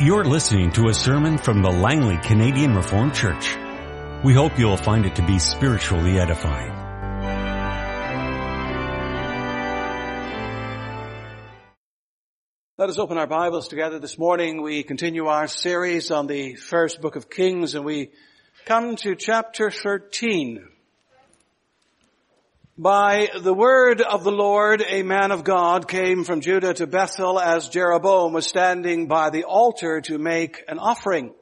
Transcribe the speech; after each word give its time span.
You're 0.00 0.24
listening 0.24 0.72
to 0.72 0.88
a 0.88 0.92
sermon 0.92 1.38
from 1.38 1.62
the 1.62 1.70
Langley 1.70 2.16
Canadian 2.16 2.74
Reformed 2.74 3.14
Church. 3.14 3.56
We 4.24 4.34
hope 4.34 4.58
you'll 4.58 4.76
find 4.76 5.06
it 5.06 5.14
to 5.14 5.22
be 5.24 5.38
spiritually 5.38 6.18
edifying. 6.18 6.72
Let 12.76 12.88
us 12.88 12.98
open 12.98 13.18
our 13.18 13.28
Bibles 13.28 13.68
together 13.68 14.00
this 14.00 14.18
morning. 14.18 14.62
We 14.62 14.82
continue 14.82 15.26
our 15.26 15.46
series 15.46 16.10
on 16.10 16.26
the 16.26 16.56
first 16.56 17.00
book 17.00 17.14
of 17.14 17.30
Kings 17.30 17.76
and 17.76 17.84
we 17.84 18.10
come 18.64 18.96
to 18.96 19.14
chapter 19.14 19.70
13. 19.70 20.73
By 22.76 23.28
the 23.40 23.54
word 23.54 24.00
of 24.00 24.24
the 24.24 24.32
Lord, 24.32 24.82
a 24.84 25.04
man 25.04 25.30
of 25.30 25.44
God 25.44 25.86
came 25.86 26.24
from 26.24 26.40
Judah 26.40 26.74
to 26.74 26.88
Bethel 26.88 27.38
as 27.38 27.68
Jeroboam 27.68 28.32
was 28.32 28.48
standing 28.48 29.06
by 29.06 29.30
the 29.30 29.44
altar 29.44 30.00
to 30.00 30.18
make 30.18 30.64
an 30.66 30.80
offering. 30.80 31.34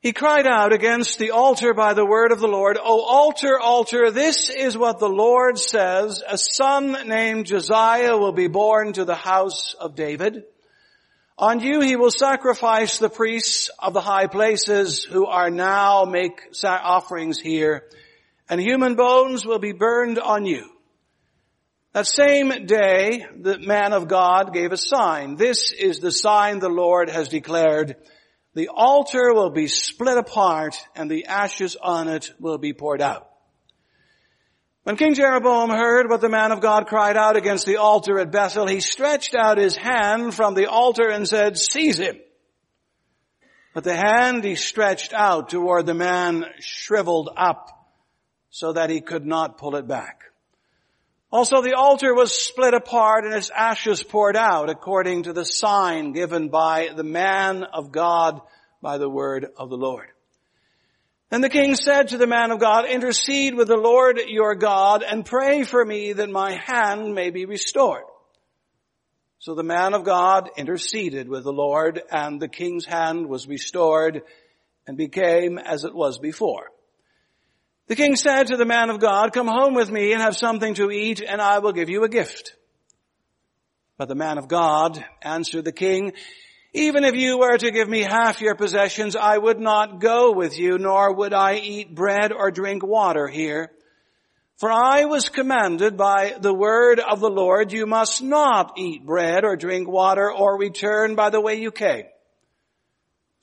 He 0.00 0.12
cried 0.12 0.48
out 0.48 0.72
against 0.72 1.20
the 1.20 1.30
altar 1.30 1.72
by 1.72 1.94
the 1.94 2.04
word 2.04 2.32
of 2.32 2.40
the 2.40 2.48
Lord, 2.48 2.78
O 2.82 3.00
altar, 3.02 3.60
altar, 3.60 4.10
this 4.10 4.50
is 4.50 4.76
what 4.76 4.98
the 4.98 5.08
Lord 5.08 5.56
says, 5.56 6.20
a 6.26 6.36
son 6.36 7.06
named 7.06 7.46
Josiah 7.46 8.18
will 8.18 8.32
be 8.32 8.48
born 8.48 8.92
to 8.94 9.04
the 9.04 9.14
house 9.14 9.74
of 9.74 9.94
David. 9.94 10.42
On 11.38 11.60
you 11.60 11.80
he 11.80 11.94
will 11.94 12.10
sacrifice 12.10 12.98
the 12.98 13.08
priests 13.08 13.70
of 13.78 13.92
the 13.92 14.00
high 14.00 14.26
places 14.26 15.04
who 15.04 15.26
are 15.26 15.50
now 15.50 16.04
make 16.04 16.40
offerings 16.64 17.38
here 17.38 17.84
and 18.48 18.60
human 18.60 18.94
bones 18.94 19.46
will 19.46 19.58
be 19.58 19.72
burned 19.72 20.18
on 20.18 20.46
you. 20.46 20.70
That 21.92 22.06
same 22.06 22.66
day, 22.66 23.24
the 23.40 23.58
man 23.58 23.92
of 23.92 24.08
God 24.08 24.52
gave 24.52 24.72
a 24.72 24.76
sign. 24.76 25.36
This 25.36 25.70
is 25.72 26.00
the 26.00 26.10
sign 26.10 26.58
the 26.58 26.68
Lord 26.68 27.08
has 27.08 27.28
declared. 27.28 27.96
The 28.54 28.68
altar 28.68 29.32
will 29.32 29.50
be 29.50 29.68
split 29.68 30.18
apart 30.18 30.76
and 30.96 31.08
the 31.08 31.26
ashes 31.26 31.76
on 31.80 32.08
it 32.08 32.32
will 32.40 32.58
be 32.58 32.72
poured 32.72 33.00
out. 33.00 33.30
When 34.82 34.96
King 34.96 35.14
Jeroboam 35.14 35.70
heard 35.70 36.10
what 36.10 36.20
the 36.20 36.28
man 36.28 36.52
of 36.52 36.60
God 36.60 36.86
cried 36.86 37.16
out 37.16 37.36
against 37.36 37.64
the 37.64 37.76
altar 37.76 38.18
at 38.18 38.32
Bethel, 38.32 38.66
he 38.66 38.80
stretched 38.80 39.34
out 39.34 39.56
his 39.56 39.76
hand 39.76 40.34
from 40.34 40.54
the 40.54 40.66
altar 40.66 41.08
and 41.08 41.26
said, 41.26 41.56
seize 41.56 41.98
him. 41.98 42.16
But 43.72 43.84
the 43.84 43.96
hand 43.96 44.44
he 44.44 44.56
stretched 44.56 45.14
out 45.14 45.48
toward 45.48 45.86
the 45.86 45.94
man 45.94 46.44
shriveled 46.58 47.30
up 47.36 47.70
so 48.54 48.72
that 48.72 48.88
he 48.88 49.00
could 49.00 49.26
not 49.26 49.58
pull 49.58 49.74
it 49.74 49.88
back. 49.88 50.22
Also 51.32 51.60
the 51.60 51.74
altar 51.74 52.14
was 52.14 52.30
split 52.30 52.72
apart 52.72 53.24
and 53.24 53.34
its 53.34 53.50
ashes 53.50 54.04
poured 54.04 54.36
out 54.36 54.70
according 54.70 55.24
to 55.24 55.32
the 55.32 55.44
sign 55.44 56.12
given 56.12 56.50
by 56.50 56.90
the 56.94 57.02
man 57.02 57.64
of 57.64 57.90
God 57.90 58.40
by 58.80 58.96
the 58.98 59.10
word 59.10 59.48
of 59.56 59.70
the 59.70 59.76
Lord. 59.76 60.06
Then 61.30 61.40
the 61.40 61.48
king 61.48 61.74
said 61.74 62.08
to 62.08 62.16
the 62.16 62.28
man 62.28 62.52
of 62.52 62.60
God, 62.60 62.86
intercede 62.86 63.56
with 63.56 63.66
the 63.66 63.76
Lord 63.76 64.20
your 64.28 64.54
God 64.54 65.02
and 65.02 65.26
pray 65.26 65.64
for 65.64 65.84
me 65.84 66.12
that 66.12 66.30
my 66.30 66.52
hand 66.52 67.12
may 67.12 67.30
be 67.30 67.46
restored. 67.46 68.04
So 69.40 69.56
the 69.56 69.64
man 69.64 69.94
of 69.94 70.04
God 70.04 70.48
interceded 70.56 71.28
with 71.28 71.42
the 71.42 71.52
Lord 71.52 72.00
and 72.08 72.40
the 72.40 72.46
king's 72.46 72.84
hand 72.84 73.26
was 73.26 73.48
restored 73.48 74.22
and 74.86 74.96
became 74.96 75.58
as 75.58 75.82
it 75.82 75.92
was 75.92 76.20
before. 76.20 76.70
The 77.86 77.96
king 77.96 78.16
said 78.16 78.44
to 78.46 78.56
the 78.56 78.64
man 78.64 78.88
of 78.88 78.98
God, 78.98 79.32
come 79.32 79.46
home 79.46 79.74
with 79.74 79.90
me 79.90 80.12
and 80.12 80.22
have 80.22 80.36
something 80.36 80.74
to 80.74 80.90
eat 80.90 81.20
and 81.20 81.40
I 81.40 81.58
will 81.58 81.72
give 81.72 81.90
you 81.90 82.04
a 82.04 82.08
gift. 82.08 82.54
But 83.98 84.08
the 84.08 84.14
man 84.14 84.38
of 84.38 84.48
God 84.48 85.04
answered 85.22 85.64
the 85.64 85.72
king, 85.72 86.14
even 86.72 87.04
if 87.04 87.14
you 87.14 87.38
were 87.38 87.56
to 87.56 87.70
give 87.70 87.88
me 87.88 88.00
half 88.00 88.40
your 88.40 88.56
possessions, 88.56 89.14
I 89.14 89.38
would 89.38 89.60
not 89.60 90.00
go 90.00 90.32
with 90.32 90.58
you, 90.58 90.78
nor 90.78 91.14
would 91.14 91.32
I 91.32 91.56
eat 91.56 91.94
bread 91.94 92.32
or 92.32 92.50
drink 92.50 92.84
water 92.84 93.28
here. 93.28 93.70
For 94.56 94.72
I 94.72 95.04
was 95.04 95.28
commanded 95.28 95.96
by 95.96 96.36
the 96.40 96.54
word 96.54 97.00
of 97.00 97.20
the 97.20 97.30
Lord, 97.30 97.72
you 97.72 97.86
must 97.86 98.22
not 98.22 98.78
eat 98.78 99.04
bread 99.04 99.44
or 99.44 99.56
drink 99.56 99.88
water 99.88 100.32
or 100.32 100.58
return 100.58 101.14
by 101.14 101.30
the 101.30 101.40
way 101.40 101.56
you 101.56 101.70
came. 101.70 102.06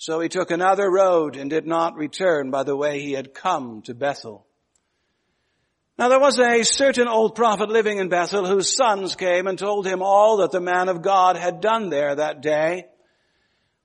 So 0.01 0.19
he 0.19 0.29
took 0.29 0.49
another 0.49 0.89
road 0.89 1.35
and 1.35 1.47
did 1.47 1.67
not 1.67 1.95
return 1.95 2.49
by 2.49 2.63
the 2.63 2.75
way 2.75 3.01
he 3.01 3.11
had 3.11 3.35
come 3.35 3.83
to 3.83 3.93
Bethel. 3.93 4.47
Now 5.95 6.09
there 6.09 6.19
was 6.19 6.39
a 6.39 6.63
certain 6.63 7.07
old 7.07 7.35
prophet 7.35 7.69
living 7.69 7.99
in 7.99 8.09
Bethel 8.09 8.47
whose 8.47 8.75
sons 8.75 9.15
came 9.15 9.45
and 9.45 9.59
told 9.59 9.85
him 9.85 10.01
all 10.01 10.37
that 10.37 10.49
the 10.49 10.59
man 10.59 10.89
of 10.89 11.03
God 11.03 11.37
had 11.37 11.61
done 11.61 11.91
there 11.91 12.15
that 12.15 12.41
day. 12.41 12.87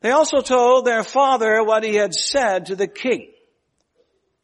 They 0.00 0.10
also 0.10 0.40
told 0.40 0.86
their 0.86 1.02
father 1.02 1.62
what 1.62 1.84
he 1.84 1.96
had 1.96 2.14
said 2.14 2.66
to 2.66 2.76
the 2.76 2.88
king. 2.88 3.30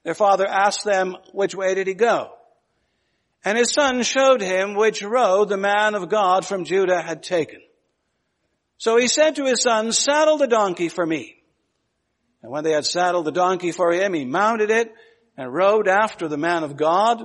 Their 0.04 0.12
father 0.12 0.46
asked 0.46 0.84
them, 0.84 1.16
which 1.32 1.54
way 1.54 1.74
did 1.74 1.86
he 1.86 1.94
go? 1.94 2.34
And 3.46 3.56
his 3.56 3.72
son 3.72 4.02
showed 4.02 4.42
him 4.42 4.74
which 4.74 5.02
road 5.02 5.48
the 5.48 5.56
man 5.56 5.94
of 5.94 6.10
God 6.10 6.44
from 6.44 6.66
Judah 6.66 7.00
had 7.00 7.22
taken. 7.22 7.62
So 8.76 8.98
he 8.98 9.08
said 9.08 9.36
to 9.36 9.46
his 9.46 9.62
son, 9.62 9.90
saddle 9.92 10.36
the 10.36 10.46
donkey 10.46 10.90
for 10.90 11.06
me. 11.06 11.38
And 12.42 12.50
when 12.50 12.64
they 12.64 12.72
had 12.72 12.86
saddled 12.86 13.24
the 13.24 13.32
donkey 13.32 13.72
for 13.72 13.92
him, 13.92 14.14
he 14.14 14.24
mounted 14.24 14.70
it 14.70 14.92
and 15.36 15.52
rode 15.52 15.88
after 15.88 16.28
the 16.28 16.36
man 16.36 16.64
of 16.64 16.76
God. 16.76 17.22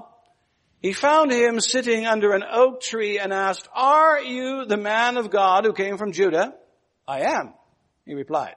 He 0.79 0.93
found 0.93 1.31
him 1.31 1.59
sitting 1.59 2.05
under 2.05 2.33
an 2.33 2.43
oak 2.49 2.81
tree 2.81 3.17
and 3.17 3.33
asked, 3.33 3.67
are 3.73 4.21
you 4.21 4.65
the 4.65 4.77
man 4.77 5.17
of 5.17 5.31
God 5.31 5.65
who 5.65 5.73
came 5.73 5.97
from 5.97 6.11
Judah? 6.11 6.53
I 7.07 7.21
am, 7.21 7.53
he 8.05 8.13
replied. 8.13 8.55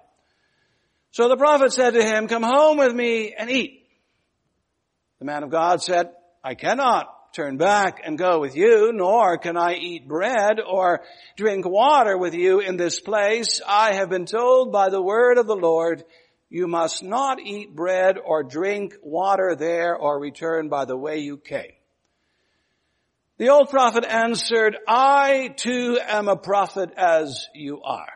So 1.12 1.28
the 1.28 1.36
prophet 1.36 1.72
said 1.72 1.94
to 1.94 2.04
him, 2.04 2.28
come 2.28 2.42
home 2.42 2.76
with 2.76 2.94
me 2.94 3.34
and 3.36 3.50
eat. 3.50 3.86
The 5.18 5.24
man 5.24 5.42
of 5.42 5.50
God 5.50 5.82
said, 5.82 6.10
I 6.44 6.54
cannot 6.54 7.32
turn 7.32 7.56
back 7.56 8.00
and 8.04 8.18
go 8.18 8.40
with 8.40 8.56
you, 8.56 8.92
nor 8.92 9.38
can 9.38 9.56
I 9.56 9.74
eat 9.74 10.08
bread 10.08 10.60
or 10.60 11.02
drink 11.36 11.66
water 11.66 12.18
with 12.18 12.34
you 12.34 12.60
in 12.60 12.76
this 12.76 13.00
place. 13.00 13.60
I 13.66 13.94
have 13.94 14.10
been 14.10 14.26
told 14.26 14.72
by 14.72 14.88
the 14.88 15.02
word 15.02 15.38
of 15.38 15.46
the 15.46 15.56
Lord, 15.56 16.04
you 16.50 16.66
must 16.66 17.04
not 17.04 17.40
eat 17.40 17.74
bread 17.74 18.18
or 18.18 18.42
drink 18.42 18.94
water 19.02 19.54
there 19.56 19.96
or 19.96 20.18
return 20.18 20.68
by 20.68 20.84
the 20.84 20.96
way 20.96 21.20
you 21.20 21.38
came. 21.38 21.72
The 23.38 23.48
old 23.48 23.70
prophet 23.70 24.04
answered, 24.04 24.76
I 24.86 25.54
too 25.56 25.98
am 26.02 26.28
a 26.28 26.36
prophet 26.36 26.90
as 26.96 27.46
you 27.54 27.80
are. 27.82 28.12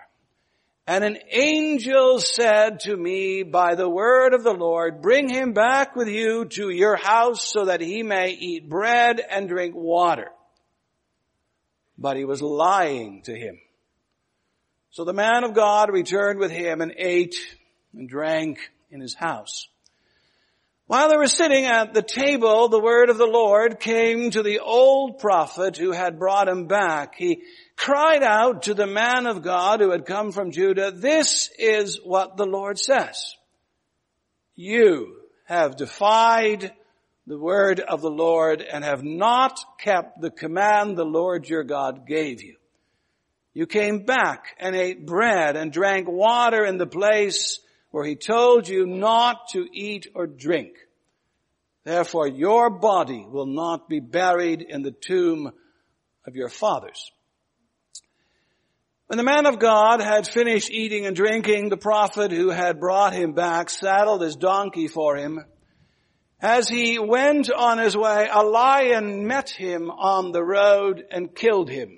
And 0.86 1.02
an 1.02 1.18
angel 1.30 2.18
said 2.18 2.80
to 2.80 2.94
me 2.94 3.42
by 3.42 3.74
the 3.74 3.88
word 3.88 4.34
of 4.34 4.42
the 4.42 4.52
Lord, 4.52 5.00
bring 5.00 5.30
him 5.30 5.54
back 5.54 5.96
with 5.96 6.08
you 6.08 6.44
to 6.44 6.68
your 6.68 6.96
house 6.96 7.50
so 7.50 7.66
that 7.66 7.80
he 7.80 8.02
may 8.02 8.32
eat 8.32 8.68
bread 8.68 9.18
and 9.18 9.48
drink 9.48 9.74
water. 9.74 10.30
But 11.96 12.18
he 12.18 12.26
was 12.26 12.42
lying 12.42 13.22
to 13.22 13.34
him. 13.34 13.58
So 14.90 15.04
the 15.04 15.14
man 15.14 15.44
of 15.44 15.54
God 15.54 15.90
returned 15.90 16.38
with 16.38 16.50
him 16.50 16.82
and 16.82 16.92
ate 16.98 17.36
and 17.96 18.08
drank 18.08 18.58
in 18.90 19.00
his 19.00 19.14
house. 19.14 19.68
While 20.86 21.08
they 21.08 21.16
were 21.16 21.26
sitting 21.26 21.64
at 21.64 21.94
the 21.94 22.02
table, 22.02 22.68
the 22.68 22.80
word 22.80 23.08
of 23.08 23.16
the 23.16 23.26
Lord 23.26 23.80
came 23.80 24.30
to 24.30 24.42
the 24.42 24.58
old 24.58 25.18
prophet 25.18 25.78
who 25.78 25.92
had 25.92 26.18
brought 26.18 26.46
him 26.46 26.66
back. 26.66 27.14
He 27.16 27.42
cried 27.74 28.22
out 28.22 28.64
to 28.64 28.74
the 28.74 28.86
man 28.86 29.26
of 29.26 29.42
God 29.42 29.80
who 29.80 29.90
had 29.90 30.04
come 30.04 30.30
from 30.30 30.50
Judah, 30.50 30.90
this 30.90 31.48
is 31.58 31.98
what 32.04 32.36
the 32.36 32.44
Lord 32.44 32.78
says. 32.78 33.34
You 34.54 35.16
have 35.46 35.76
defied 35.76 36.72
the 37.26 37.38
word 37.38 37.80
of 37.80 38.02
the 38.02 38.10
Lord 38.10 38.60
and 38.60 38.84
have 38.84 39.02
not 39.02 39.58
kept 39.78 40.20
the 40.20 40.30
command 40.30 40.98
the 40.98 41.04
Lord 41.04 41.48
your 41.48 41.64
God 41.64 42.06
gave 42.06 42.42
you. 42.42 42.56
You 43.54 43.66
came 43.66 44.04
back 44.04 44.54
and 44.58 44.76
ate 44.76 45.06
bread 45.06 45.56
and 45.56 45.72
drank 45.72 46.08
water 46.08 46.64
in 46.66 46.76
the 46.76 46.86
place 46.86 47.60
where 47.94 48.04
he 48.04 48.16
told 48.16 48.66
you 48.66 48.86
not 48.86 49.50
to 49.50 49.68
eat 49.72 50.08
or 50.16 50.26
drink. 50.26 50.72
Therefore 51.84 52.26
your 52.26 52.68
body 52.68 53.24
will 53.24 53.46
not 53.46 53.88
be 53.88 54.00
buried 54.00 54.62
in 54.62 54.82
the 54.82 54.90
tomb 54.90 55.52
of 56.26 56.34
your 56.34 56.48
fathers. 56.48 57.12
When 59.06 59.16
the 59.16 59.22
man 59.22 59.46
of 59.46 59.60
God 59.60 60.00
had 60.00 60.26
finished 60.26 60.72
eating 60.72 61.06
and 61.06 61.14
drinking, 61.14 61.68
the 61.68 61.76
prophet 61.76 62.32
who 62.32 62.48
had 62.50 62.80
brought 62.80 63.12
him 63.12 63.32
back 63.32 63.70
saddled 63.70 64.22
his 64.22 64.34
donkey 64.34 64.88
for 64.88 65.16
him. 65.16 65.44
As 66.40 66.68
he 66.68 66.98
went 66.98 67.48
on 67.48 67.78
his 67.78 67.96
way, 67.96 68.28
a 68.28 68.42
lion 68.42 69.28
met 69.28 69.50
him 69.50 69.88
on 69.88 70.32
the 70.32 70.42
road 70.42 71.04
and 71.12 71.32
killed 71.32 71.70
him 71.70 71.96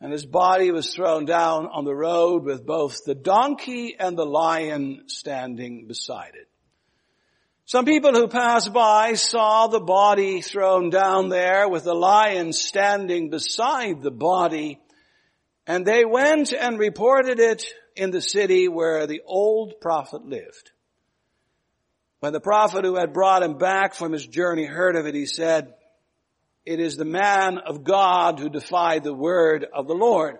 and 0.00 0.12
his 0.12 0.26
body 0.26 0.70
was 0.70 0.94
thrown 0.94 1.24
down 1.24 1.66
on 1.66 1.84
the 1.84 1.94
road 1.94 2.44
with 2.44 2.66
both 2.66 3.04
the 3.04 3.14
donkey 3.14 3.96
and 3.98 4.16
the 4.16 4.26
lion 4.26 5.04
standing 5.06 5.86
beside 5.86 6.34
it. 6.34 6.48
Some 7.66 7.86
people 7.86 8.12
who 8.12 8.28
passed 8.28 8.72
by 8.72 9.14
saw 9.14 9.68
the 9.68 9.80
body 9.80 10.42
thrown 10.42 10.90
down 10.90 11.30
there 11.30 11.68
with 11.68 11.84
the 11.84 11.94
lion 11.94 12.52
standing 12.52 13.30
beside 13.30 14.02
the 14.02 14.10
body 14.10 14.80
And 15.66 15.86
they 15.86 16.04
went 16.04 16.52
and 16.52 16.78
reported 16.78 17.40
it 17.40 17.64
in 17.96 18.10
the 18.10 18.20
city 18.20 18.68
where 18.68 19.06
the 19.06 19.22
old 19.24 19.80
prophet 19.80 20.24
lived. 20.24 20.72
When 22.20 22.32
the 22.32 22.40
prophet 22.40 22.84
who 22.84 22.96
had 22.96 23.12
brought 23.12 23.42
him 23.42 23.58
back 23.58 23.94
from 23.94 24.12
his 24.12 24.26
journey 24.26 24.66
heard 24.66 24.96
of 24.96 25.06
it, 25.06 25.14
he 25.14 25.26
said, 25.26 25.74
it 26.66 26.80
is 26.80 26.96
the 26.96 27.04
man 27.04 27.58
of 27.58 27.84
God 27.84 28.38
who 28.38 28.48
defied 28.48 29.04
the 29.04 29.14
word 29.14 29.66
of 29.72 29.86
the 29.86 29.94
Lord. 29.94 30.38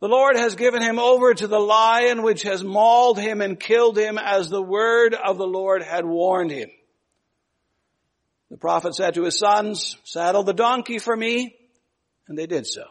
The 0.00 0.08
Lord 0.08 0.36
has 0.36 0.56
given 0.56 0.82
him 0.82 0.98
over 0.98 1.32
to 1.32 1.46
the 1.46 1.58
lion 1.58 2.22
which 2.22 2.42
has 2.42 2.62
mauled 2.62 3.18
him 3.18 3.40
and 3.40 3.58
killed 3.58 3.96
him 3.96 4.18
as 4.18 4.50
the 4.50 4.62
word 4.62 5.14
of 5.14 5.38
the 5.38 5.46
Lord 5.46 5.82
had 5.82 6.04
warned 6.04 6.50
him. 6.50 6.68
The 8.50 8.58
prophet 8.58 8.94
said 8.94 9.14
to 9.14 9.24
his 9.24 9.38
sons, 9.38 9.96
saddle 10.04 10.42
the 10.42 10.52
donkey 10.52 10.98
for 10.98 11.16
me, 11.16 11.56
and 12.28 12.38
they 12.38 12.46
did 12.46 12.66
so. 12.66 12.84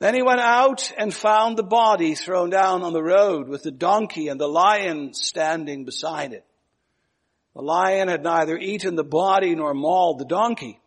Then 0.00 0.14
he 0.14 0.22
went 0.22 0.40
out 0.40 0.92
and 0.98 1.14
found 1.14 1.56
the 1.56 1.62
body 1.62 2.14
thrown 2.14 2.50
down 2.50 2.82
on 2.82 2.92
the 2.92 3.02
road 3.02 3.48
with 3.48 3.62
the 3.62 3.70
donkey 3.70 4.28
and 4.28 4.40
the 4.40 4.48
lion 4.48 5.14
standing 5.14 5.84
beside 5.84 6.32
it. 6.32 6.44
The 7.54 7.62
lion 7.62 8.08
had 8.08 8.24
neither 8.24 8.58
eaten 8.58 8.96
the 8.96 9.04
body 9.04 9.54
nor 9.54 9.72
mauled 9.72 10.18
the 10.18 10.24
donkey. 10.24 10.80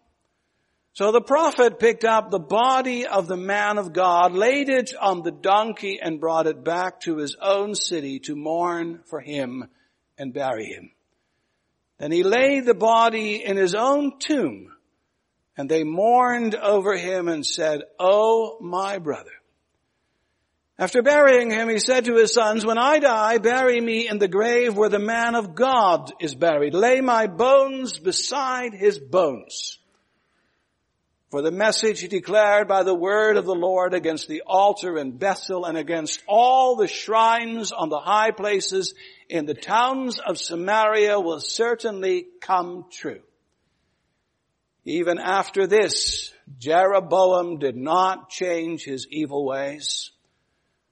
So 0.97 1.11
the 1.11 1.21
prophet 1.21 1.77
picked 1.77 2.05
up 2.05 2.31
the 2.31 2.39
body 2.39 3.05
of 3.05 3.27
the 3.27 3.38
man 3.38 3.77
of 3.77 3.94
God, 3.94 4.33
laid 4.33 4.67
it 4.67 4.95
on 4.99 5.21
the 5.21 5.29
donkey 5.29 5.99
and 6.01 6.19
brought 6.19 6.47
it 6.47 6.63
back 6.63 7.01
to 7.01 7.17
his 7.17 7.35
own 7.39 7.75
city 7.75 8.17
to 8.21 8.35
mourn 8.35 9.01
for 9.05 9.19
him 9.19 9.65
and 10.17 10.33
bury 10.33 10.65
him. 10.65 10.89
Then 11.99 12.11
he 12.11 12.23
laid 12.23 12.65
the 12.65 12.73
body 12.73 13.45
in 13.45 13.57
his 13.57 13.75
own 13.75 14.17
tomb 14.17 14.71
and 15.55 15.69
they 15.69 15.83
mourned 15.83 16.55
over 16.55 16.97
him 16.97 17.27
and 17.27 17.45
said, 17.45 17.81
Oh, 17.99 18.57
my 18.59 18.97
brother. 18.97 19.29
After 20.79 21.03
burying 21.03 21.51
him, 21.51 21.69
he 21.69 21.77
said 21.77 22.05
to 22.05 22.15
his 22.15 22.33
sons, 22.33 22.65
when 22.65 22.79
I 22.79 22.97
die, 22.97 23.38
bury 23.38 23.79
me 23.79 24.09
in 24.09 24.17
the 24.17 24.27
grave 24.27 24.75
where 24.75 24.89
the 24.89 24.97
man 24.97 25.35
of 25.35 25.53
God 25.53 26.11
is 26.19 26.33
buried. 26.33 26.73
Lay 26.73 27.01
my 27.01 27.27
bones 27.27 27.99
beside 27.99 28.73
his 28.73 28.97
bones. 28.97 29.77
For 31.29 31.41
the 31.41 31.51
message 31.51 32.07
declared 32.07 32.69
by 32.69 32.83
the 32.83 32.95
word 32.95 33.35
of 33.35 33.45
the 33.45 33.56
Lord 33.56 33.94
against 33.94 34.29
the 34.29 34.44
altar 34.47 34.97
in 34.97 35.18
Bethel 35.18 35.65
and 35.65 35.77
against 35.77 36.24
all 36.25 36.77
the 36.77 36.88
shrines 36.88 37.74
on 37.74 37.89
the 37.89 38.00
high 38.00 38.31
places 38.31 38.94
in 39.27 39.45
the 39.45 39.53
towns 39.53 40.19
of 40.19 40.38
Samaria 40.38 41.19
will 41.19 41.41
certainly 41.41 42.27
come 42.39 42.85
true. 42.89 43.19
Even 44.85 45.19
after 45.19 45.68
this, 45.68 46.31
Jeroboam 46.59 47.59
did 47.59 47.75
not 47.75 48.30
change 48.30 48.85
his 48.85 49.06
evil 49.12 49.45
ways, 49.45 50.12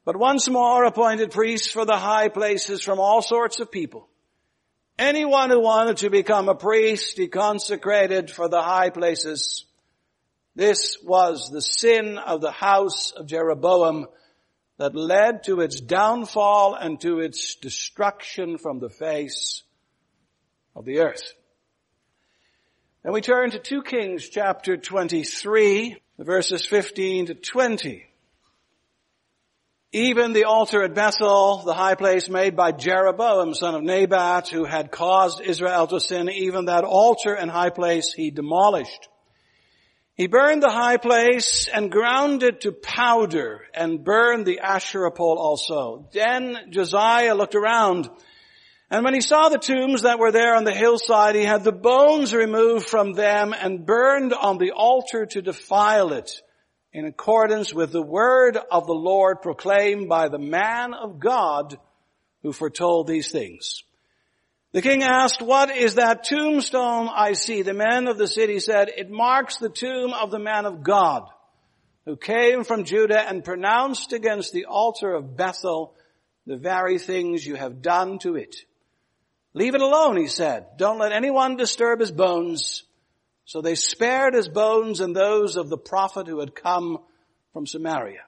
but 0.04 0.18
once 0.18 0.50
more 0.50 0.84
appointed 0.84 1.32
priests 1.32 1.72
for 1.72 1.86
the 1.86 1.96
high 1.96 2.28
places 2.28 2.82
from 2.82 3.00
all 3.00 3.22
sorts 3.22 3.62
of 3.62 3.72
people. 3.72 4.10
Anyone 5.00 5.50
who 5.50 5.62
wanted 5.62 5.98
to 5.98 6.10
become 6.10 6.50
a 6.50 6.56
priest, 6.56 7.18
he 7.18 7.30
consecrated 7.30 8.30
for 8.30 8.50
the 8.50 8.62
high 8.62 8.90
places 8.90 9.64
this 10.56 10.98
was 11.04 11.50
the 11.50 11.62
sin 11.62 12.18
of 12.18 12.40
the 12.40 12.52
house 12.52 13.12
of 13.12 13.28
Jeroboam 13.28 14.08
that 14.78 14.96
led 14.96 15.44
to 15.44 15.60
its 15.62 15.82
downfall 15.82 16.76
and 16.76 17.00
to 17.02 17.20
its 17.20 17.56
destruction 17.56 18.58
from 18.58 18.80
the 18.80 18.90
face 18.90 19.64
of 20.76 20.86
the 20.86 21.00
earth. 21.00 21.34
Then 23.04 23.14
we 23.14 23.22
turn 23.22 23.52
to 23.52 23.60
2 23.60 23.84
Kings 23.84 24.28
chapter 24.28 24.78
23, 24.78 25.98
verses 26.20 26.66
15 26.66 27.28
to 27.28 27.36
20. 27.36 28.06
Even 29.92 30.34
the 30.34 30.46
altar 30.46 30.84
at 30.84 30.96
Bethel, 30.96 31.64
the 31.66 31.74
high 31.74 31.96
place 31.96 32.28
made 32.30 32.56
by 32.56 32.72
Jeroboam, 32.72 33.54
son 33.54 33.76
of 33.76 33.84
Nebat, 33.84 34.50
who 34.50 34.66
had 34.66 34.92
caused 34.92 35.40
Israel 35.40 35.88
to 35.88 36.00
sin, 36.00 36.30
even 36.30 36.66
that 36.66 36.84
altar 36.84 37.34
and 37.34 37.50
high 37.52 37.70
place 37.70 38.12
he 38.14 38.32
demolished. 38.32 39.08
He 40.16 40.28
burned 40.28 40.64
the 40.64 40.72
high 40.72 40.98
place 40.98 41.68
and 41.68 41.92
ground 41.92 42.42
it 42.42 42.62
to 42.62 42.72
powder 42.72 43.62
and 43.74 44.04
burned 44.04 44.46
the 44.46 44.60
Asherah 44.60 45.12
pole 45.12 45.38
also. 45.38 46.10
Then 46.14 46.58
Josiah 46.72 47.36
looked 47.36 47.56
around 47.56 48.10
and 48.90 49.04
when 49.04 49.16
he 49.16 49.22
saw 49.22 49.50
the 49.50 49.58
tombs 49.58 50.04
that 50.04 50.20
were 50.20 50.32
there 50.32 50.56
on 50.56 50.64
the 50.64 50.74
hillside, 50.74 51.36
he 51.36 51.44
had 51.44 51.64
the 51.64 51.72
bones 51.72 52.34
removed 52.34 52.88
from 52.88 53.14
them 53.14 53.54
and 53.54 53.86
burned 53.86 54.34
on 54.34 54.58
the 54.58 54.72
altar 54.72 55.26
to 55.26 55.42
defile 55.42 56.14
it 56.14 56.32
in 56.94 57.06
accordance 57.06 57.74
with 57.74 57.92
the 57.92 58.02
word 58.02 58.58
of 58.58 58.86
the 58.86 58.94
Lord 58.94 59.42
proclaimed 59.42 60.08
by 60.08 60.30
the 60.30 60.40
man 60.40 60.94
of 60.94 61.20
God 61.20 61.78
who 62.44 62.54
foretold 62.54 63.08
these 63.08 63.32
things. 63.32 63.84
The 64.76 64.82
king 64.82 65.04
asked, 65.04 65.42
what 65.42 65.74
is 65.74 65.96
that 65.96 66.26
tombstone 66.26 67.08
I 67.08 67.32
see? 67.32 67.62
The 67.62 67.74
men 67.74 68.10
of 68.10 68.18
the 68.18 68.28
city 68.28 68.60
said, 68.60 68.90
it 68.90 69.10
marks 69.10 69.56
the 69.56 69.70
tomb 69.70 70.12
of 70.12 70.32
the 70.32 70.38
man 70.38 70.66
of 70.66 70.84
God 70.84 71.30
who 72.06 72.18
came 72.18 72.66
from 72.66 72.84
Judah 72.84 73.26
and 73.26 73.42
pronounced 73.42 74.12
against 74.12 74.52
the 74.52 74.66
altar 74.66 75.14
of 75.14 75.38
Bethel 75.38 75.96
the 76.46 76.58
very 76.58 77.00
things 77.00 77.48
you 77.48 77.56
have 77.56 77.82
done 77.82 78.20
to 78.20 78.36
it. 78.36 78.54
Leave 79.54 79.76
it 79.76 79.82
alone, 79.82 80.18
he 80.18 80.28
said. 80.28 80.66
Don't 80.76 81.00
let 81.00 81.14
anyone 81.14 81.56
disturb 81.56 82.02
his 82.02 82.12
bones. 82.12 82.84
So 83.46 83.62
they 83.62 83.76
spared 83.76 84.34
his 84.34 84.50
bones 84.50 85.00
and 85.00 85.16
those 85.16 85.56
of 85.56 85.70
the 85.70 85.78
prophet 85.78 86.28
who 86.28 86.42
had 86.42 86.54
come 86.54 86.98
from 87.54 87.66
Samaria. 87.66 88.25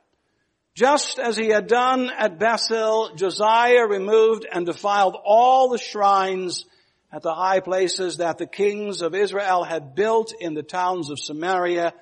Just 0.78 1.18
as 1.18 1.36
he 1.36 1.48
had 1.48 1.66
done 1.66 2.12
at 2.16 2.38
Bethel, 2.38 3.16
Josiah 3.16 3.88
removed 3.88 4.46
and 4.46 4.64
defiled 4.64 5.18
all 5.26 5.70
the 5.70 5.80
shrines 5.80 6.66
at 7.12 7.24
the 7.24 7.34
high 7.34 7.62
places 7.62 8.18
that 8.18 8.38
the 8.38 8.46
kings 8.46 9.02
of 9.02 9.16
Israel 9.16 9.64
had 9.64 9.96
built 9.96 10.36
in 10.40 10.54
the 10.54 10.62
towns 10.62 11.10
of 11.10 11.20
Samaria 11.20 11.96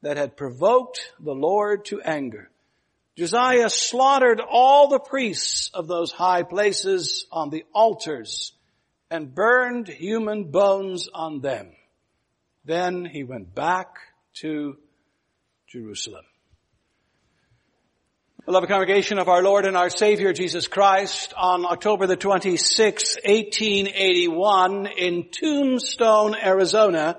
that 0.00 0.16
had 0.16 0.38
provoked 0.38 1.12
the 1.20 1.34
Lord 1.34 1.84
to 1.86 2.00
anger. 2.00 2.50
Josiah 3.14 3.68
slaughtered 3.68 4.40
all 4.40 4.88
the 4.88 5.00
priests 5.00 5.70
of 5.74 5.86
those 5.86 6.10
high 6.10 6.44
places 6.44 7.26
on 7.30 7.50
the 7.50 7.66
altars 7.74 8.54
and 9.10 9.34
burned 9.34 9.86
human 9.86 10.44
bones 10.44 11.10
on 11.12 11.42
them. 11.42 11.72
Then 12.64 13.04
he 13.04 13.22
went 13.22 13.54
back 13.54 13.98
to 14.40 14.78
Jerusalem. 15.66 16.24
Beloved 18.46 18.68
congregation 18.68 19.18
of 19.18 19.30
our 19.30 19.42
Lord 19.42 19.64
and 19.64 19.74
our 19.74 19.88
Savior 19.88 20.34
Jesus 20.34 20.68
Christ, 20.68 21.32
on 21.34 21.64
October 21.64 22.06
the 22.06 22.14
26th, 22.14 23.16
1881, 23.24 24.86
in 24.86 25.30
Tombstone, 25.30 26.34
Arizona, 26.34 27.16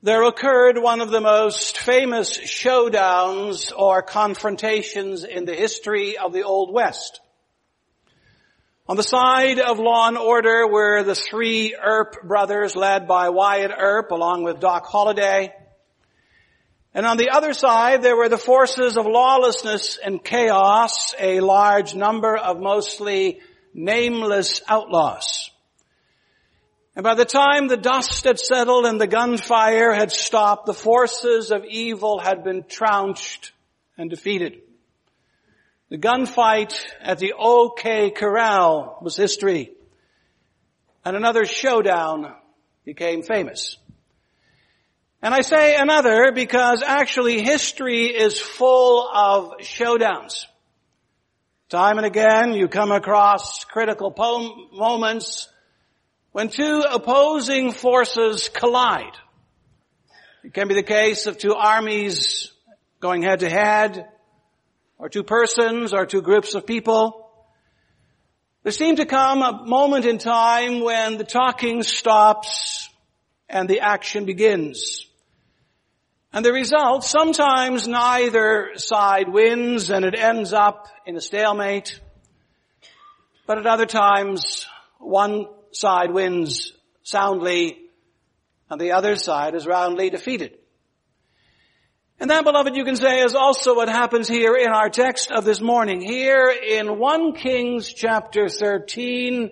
there 0.00 0.22
occurred 0.22 0.78
one 0.78 1.00
of 1.00 1.10
the 1.10 1.20
most 1.20 1.76
famous 1.78 2.38
showdowns 2.38 3.72
or 3.76 4.00
confrontations 4.02 5.24
in 5.24 5.44
the 5.44 5.56
history 5.56 6.16
of 6.16 6.32
the 6.32 6.44
Old 6.44 6.72
West. 6.72 7.20
On 8.88 8.96
the 8.96 9.02
side 9.02 9.58
of 9.58 9.80
law 9.80 10.06
and 10.06 10.18
order 10.18 10.68
were 10.68 11.02
the 11.02 11.16
three 11.16 11.74
Earp 11.74 12.22
brothers 12.22 12.76
led 12.76 13.08
by 13.08 13.30
Wyatt 13.30 13.72
Earp 13.76 14.12
along 14.12 14.44
with 14.44 14.60
Doc 14.60 14.86
Holliday, 14.86 15.52
and 16.92 17.06
on 17.06 17.16
the 17.16 17.30
other 17.30 17.52
side, 17.52 18.02
there 18.02 18.16
were 18.16 18.28
the 18.28 18.38
forces 18.38 18.96
of 18.96 19.06
lawlessness 19.06 19.98
and 20.04 20.22
chaos, 20.22 21.14
a 21.18 21.40
large 21.40 21.94
number 21.94 22.36
of 22.36 22.58
mostly 22.58 23.40
nameless 23.72 24.60
outlaws. 24.68 25.50
And 26.96 27.04
by 27.04 27.14
the 27.14 27.24
time 27.24 27.68
the 27.68 27.76
dust 27.76 28.24
had 28.24 28.40
settled 28.40 28.86
and 28.86 29.00
the 29.00 29.06
gunfire 29.06 29.92
had 29.92 30.10
stopped, 30.10 30.66
the 30.66 30.74
forces 30.74 31.52
of 31.52 31.64
evil 31.64 32.18
had 32.18 32.42
been 32.42 32.64
trounced 32.64 33.52
and 33.96 34.10
defeated. 34.10 34.60
The 35.90 35.98
gunfight 35.98 36.74
at 37.00 37.18
the 37.18 37.34
OK 37.38 38.10
Corral 38.10 38.98
was 39.00 39.16
history. 39.16 39.72
And 41.04 41.16
another 41.16 41.46
showdown 41.46 42.34
became 42.84 43.22
famous. 43.22 43.76
And 45.22 45.34
I 45.34 45.42
say 45.42 45.76
another 45.76 46.32
because 46.32 46.82
actually 46.82 47.42
history 47.42 48.06
is 48.06 48.40
full 48.40 49.06
of 49.06 49.58
showdowns. 49.58 50.46
Time 51.68 51.98
and 51.98 52.06
again 52.06 52.54
you 52.54 52.68
come 52.68 52.90
across 52.90 53.64
critical 53.64 54.14
moments 54.72 55.48
when 56.32 56.48
two 56.48 56.82
opposing 56.90 57.72
forces 57.72 58.48
collide. 58.48 59.16
It 60.42 60.54
can 60.54 60.68
be 60.68 60.74
the 60.74 60.82
case 60.82 61.26
of 61.26 61.36
two 61.36 61.54
armies 61.54 62.50
going 62.98 63.22
head 63.22 63.40
to 63.40 63.50
head, 63.50 64.08
or 64.98 65.08
two 65.08 65.22
persons, 65.22 65.92
or 65.92 66.06
two 66.06 66.22
groups 66.22 66.54
of 66.54 66.66
people. 66.66 67.30
There 68.62 68.72
seems 68.72 69.00
to 69.00 69.06
come 69.06 69.42
a 69.42 69.64
moment 69.66 70.06
in 70.06 70.18
time 70.18 70.80
when 70.80 71.18
the 71.18 71.24
talking 71.24 71.82
stops 71.82 72.88
and 73.48 73.68
the 73.68 73.80
action 73.80 74.24
begins. 74.24 75.06
And 76.32 76.44
the 76.44 76.52
result, 76.52 77.02
sometimes 77.02 77.88
neither 77.88 78.70
side 78.76 79.28
wins 79.28 79.90
and 79.90 80.04
it 80.04 80.16
ends 80.16 80.52
up 80.52 80.86
in 81.04 81.16
a 81.16 81.20
stalemate. 81.20 82.00
But 83.46 83.58
at 83.58 83.66
other 83.66 83.86
times, 83.86 84.66
one 84.98 85.46
side 85.72 86.12
wins 86.12 86.72
soundly 87.02 87.78
and 88.68 88.80
the 88.80 88.92
other 88.92 89.16
side 89.16 89.56
is 89.56 89.66
roundly 89.66 90.10
defeated. 90.10 90.56
And 92.20 92.30
that, 92.30 92.44
beloved, 92.44 92.76
you 92.76 92.84
can 92.84 92.96
say 92.96 93.22
is 93.22 93.34
also 93.34 93.74
what 93.74 93.88
happens 93.88 94.28
here 94.28 94.54
in 94.54 94.68
our 94.68 94.90
text 94.90 95.32
of 95.32 95.44
this 95.44 95.60
morning. 95.60 96.00
Here 96.00 96.48
in 96.50 96.98
1 96.98 97.34
Kings 97.34 97.92
chapter 97.92 98.48
13, 98.48 99.50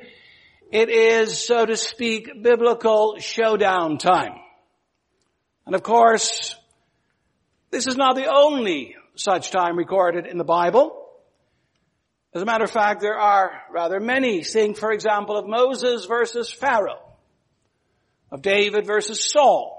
it 0.71 0.91
is, 0.91 1.45
so 1.45 1.65
to 1.67 1.77
speak, 1.77 2.43
biblical 2.43 3.17
showdown 3.19 3.97
time. 3.97 4.35
And 5.67 5.75
of 5.75 5.83
course, 5.83 6.55
this 7.71 7.87
is 7.87 7.97
not 7.97 8.17
the 8.17 8.33
only 8.33 8.97
such 9.15 9.51
time 9.51 9.77
recorded 9.77 10.27
in 10.27 10.39
the 10.39 10.45
Bible. 10.45 10.95
As 12.35 12.43
a 12.43 12.47
matter 12.47 12.65
of 12.65 12.71
fact, 12.71 13.01
there 13.01 13.19
are 13.19 13.63
rather 13.71 14.01
many. 14.01 14.43
Think, 14.43 14.77
for 14.77 14.93
example, 14.93 15.37
of 15.37 15.47
Moses 15.47 16.05
versus 16.05 16.51
Pharaoh, 16.51 17.03
of 18.31 18.43
David 18.43 18.87
versus 18.87 19.25
Saul, 19.25 19.79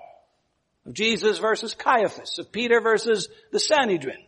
of 0.85 0.93
Jesus 0.93 1.37
versus 1.37 1.73
Caiaphas, 1.73 2.39
of 2.39 2.51
Peter 2.51 2.81
versus 2.81 3.29
the 3.51 3.59
Sanhedrin. 3.59 4.23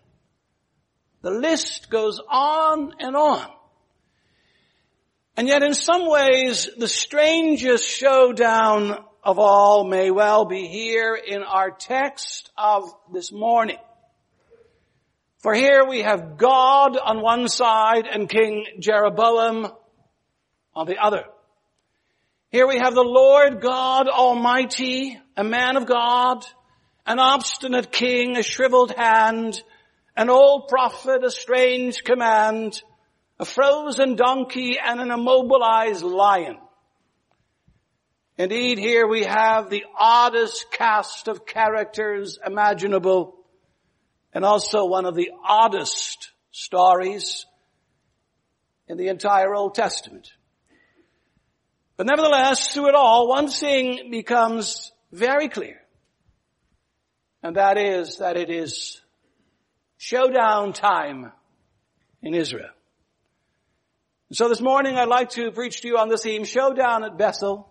The 1.21 1.31
list 1.31 1.89
goes 1.89 2.19
on 2.29 2.93
and 2.99 3.15
on. 3.15 3.47
And 5.37 5.47
yet 5.47 5.63
in 5.63 5.73
some 5.73 6.09
ways, 6.09 6.69
the 6.77 6.87
strangest 6.87 7.87
showdown 7.87 9.03
of 9.23 9.37
all 9.37 9.83
may 9.83 10.09
well 10.09 10.45
be 10.45 10.67
here 10.67 11.15
in 11.15 11.43
our 11.43 11.71
text 11.71 12.51
of 12.57 12.91
this 13.13 13.31
morning. 13.31 13.77
For 15.37 15.53
here 15.53 15.85
we 15.87 16.01
have 16.01 16.37
God 16.37 16.97
on 16.97 17.21
one 17.21 17.47
side 17.47 18.07
and 18.07 18.29
King 18.29 18.65
Jeroboam 18.79 19.67
on 20.75 20.87
the 20.87 20.97
other. 20.97 21.23
Here 22.49 22.67
we 22.67 22.77
have 22.77 22.93
the 22.93 23.03
Lord 23.03 23.61
God 23.61 24.07
Almighty, 24.07 25.19
a 25.37 25.43
man 25.43 25.77
of 25.77 25.85
God, 25.85 26.45
an 27.05 27.19
obstinate 27.19 27.91
king, 27.91 28.37
a 28.37 28.43
shriveled 28.43 28.91
hand, 28.95 29.61
an 30.17 30.29
old 30.29 30.67
prophet, 30.67 31.23
a 31.23 31.31
strange 31.31 32.03
command, 32.03 32.81
a 33.39 33.45
frozen 33.45 34.15
donkey, 34.15 34.77
and 34.83 34.99
an 34.99 35.11
immobilized 35.11 36.03
lion. 36.03 36.57
Indeed, 38.41 38.79
here 38.79 39.05
we 39.05 39.21
have 39.21 39.69
the 39.69 39.85
oddest 39.95 40.71
cast 40.71 41.27
of 41.27 41.45
characters 41.45 42.39
imaginable 42.43 43.35
and 44.33 44.43
also 44.43 44.85
one 44.85 45.05
of 45.05 45.13
the 45.13 45.29
oddest 45.47 46.31
stories 46.49 47.45
in 48.87 48.97
the 48.97 49.09
entire 49.09 49.53
Old 49.53 49.75
Testament. 49.75 50.31
But 51.97 52.07
nevertheless, 52.07 52.73
through 52.73 52.87
it 52.89 52.95
all, 52.95 53.27
one 53.27 53.47
thing 53.47 54.09
becomes 54.09 54.91
very 55.11 55.47
clear. 55.47 55.79
And 57.43 57.57
that 57.57 57.77
is 57.77 58.17
that 58.17 58.37
it 58.37 58.49
is 58.49 58.99
showdown 59.97 60.73
time 60.73 61.31
in 62.23 62.33
Israel. 62.33 62.71
So 64.31 64.49
this 64.49 64.61
morning 64.61 64.97
I'd 64.97 65.07
like 65.07 65.29
to 65.31 65.51
preach 65.51 65.81
to 65.81 65.87
you 65.87 65.99
on 65.99 66.09
the 66.09 66.17
theme 66.17 66.43
showdown 66.43 67.03
at 67.03 67.19
Bethel. 67.19 67.70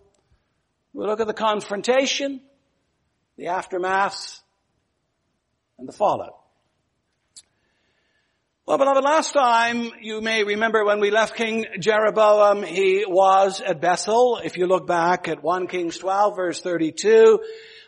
We'll 0.92 1.06
look 1.06 1.20
at 1.20 1.26
the 1.26 1.34
confrontation, 1.34 2.40
the 3.36 3.48
aftermath, 3.48 4.40
and 5.78 5.88
the 5.88 5.92
fallout. 5.92 6.36
Well, 8.66 8.78
beloved, 8.78 9.02
last 9.02 9.32
time 9.32 9.90
you 10.00 10.20
may 10.20 10.44
remember 10.44 10.84
when 10.84 11.00
we 11.00 11.10
left 11.10 11.34
King 11.34 11.66
Jeroboam, 11.80 12.62
he 12.62 13.04
was 13.04 13.60
at 13.60 13.80
Bethel. 13.80 14.40
If 14.44 14.56
you 14.56 14.66
look 14.66 14.86
back 14.86 15.26
at 15.26 15.42
1 15.42 15.66
Kings 15.66 15.98
12 15.98 16.36
verse 16.36 16.60
32, 16.60 17.40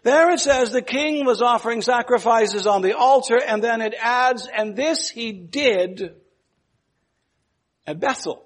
there 0.03 0.33
it 0.33 0.41
says 0.41 0.73
the 0.73 0.83
king 0.83 1.25
was 1.25 1.41
offering 1.41 1.83
sacrifices 1.83 2.67
on 2.67 2.83
the 2.83 2.97
altar 2.97 3.41
and 3.41 3.63
then 3.63 3.81
it 3.81 3.95
adds, 3.97 4.49
and 4.53 4.75
this 4.75 5.09
he 5.09 5.31
did 5.31 6.17
at 7.87 8.01
Bethel. 8.01 8.45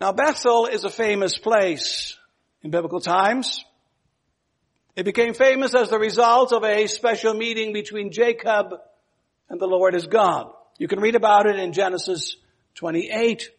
Now 0.00 0.12
Bethel 0.12 0.66
is 0.66 0.82
a 0.82 0.90
famous 0.90 1.38
place 1.38 2.18
in 2.66 2.72
biblical 2.72 3.00
times. 3.00 3.64
It 4.96 5.04
became 5.04 5.34
famous 5.34 5.72
as 5.72 5.88
the 5.88 6.00
result 6.00 6.52
of 6.52 6.64
a 6.64 6.88
special 6.88 7.32
meeting 7.32 7.72
between 7.72 8.10
Jacob 8.10 8.74
and 9.48 9.60
the 9.60 9.68
Lord 9.68 9.94
is 9.94 10.08
God. 10.08 10.50
You 10.76 10.88
can 10.88 10.98
read 10.98 11.14
about 11.14 11.46
it 11.46 11.60
in 11.60 11.72
Genesis 11.72 12.36
28. 12.74 13.50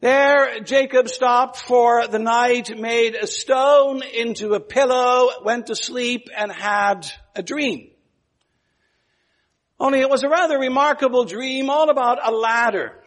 There, 0.00 0.60
Jacob 0.60 1.08
stopped 1.08 1.56
for 1.56 2.06
the 2.06 2.18
night, 2.18 2.78
made 2.78 3.14
a 3.14 3.26
stone 3.26 4.02
into 4.02 4.52
a 4.52 4.60
pillow, 4.60 5.30
went 5.42 5.68
to 5.68 5.74
sleep, 5.74 6.28
and 6.36 6.52
had 6.52 7.10
a 7.34 7.42
dream. 7.42 7.92
Only 9.80 10.00
it 10.00 10.10
was 10.10 10.22
a 10.22 10.28
rather 10.28 10.58
remarkable 10.58 11.24
dream 11.24 11.70
all 11.70 11.88
about 11.88 12.18
a 12.22 12.30
ladder. 12.30 13.02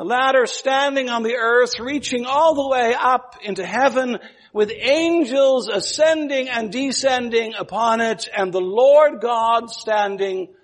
A 0.00 0.04
ladder 0.04 0.46
standing 0.46 1.10
on 1.10 1.24
the 1.24 1.34
earth, 1.34 1.80
reaching 1.80 2.24
all 2.24 2.54
the 2.54 2.68
way 2.68 2.94
up 2.96 3.34
into 3.42 3.66
heaven, 3.66 4.20
with 4.52 4.70
angels 4.70 5.68
ascending 5.68 6.48
and 6.48 6.70
descending 6.70 7.54
upon 7.54 8.00
it, 8.00 8.28
and 8.34 8.52
the 8.52 8.60
Lord 8.60 9.20
God 9.20 9.70
standing 9.70 10.54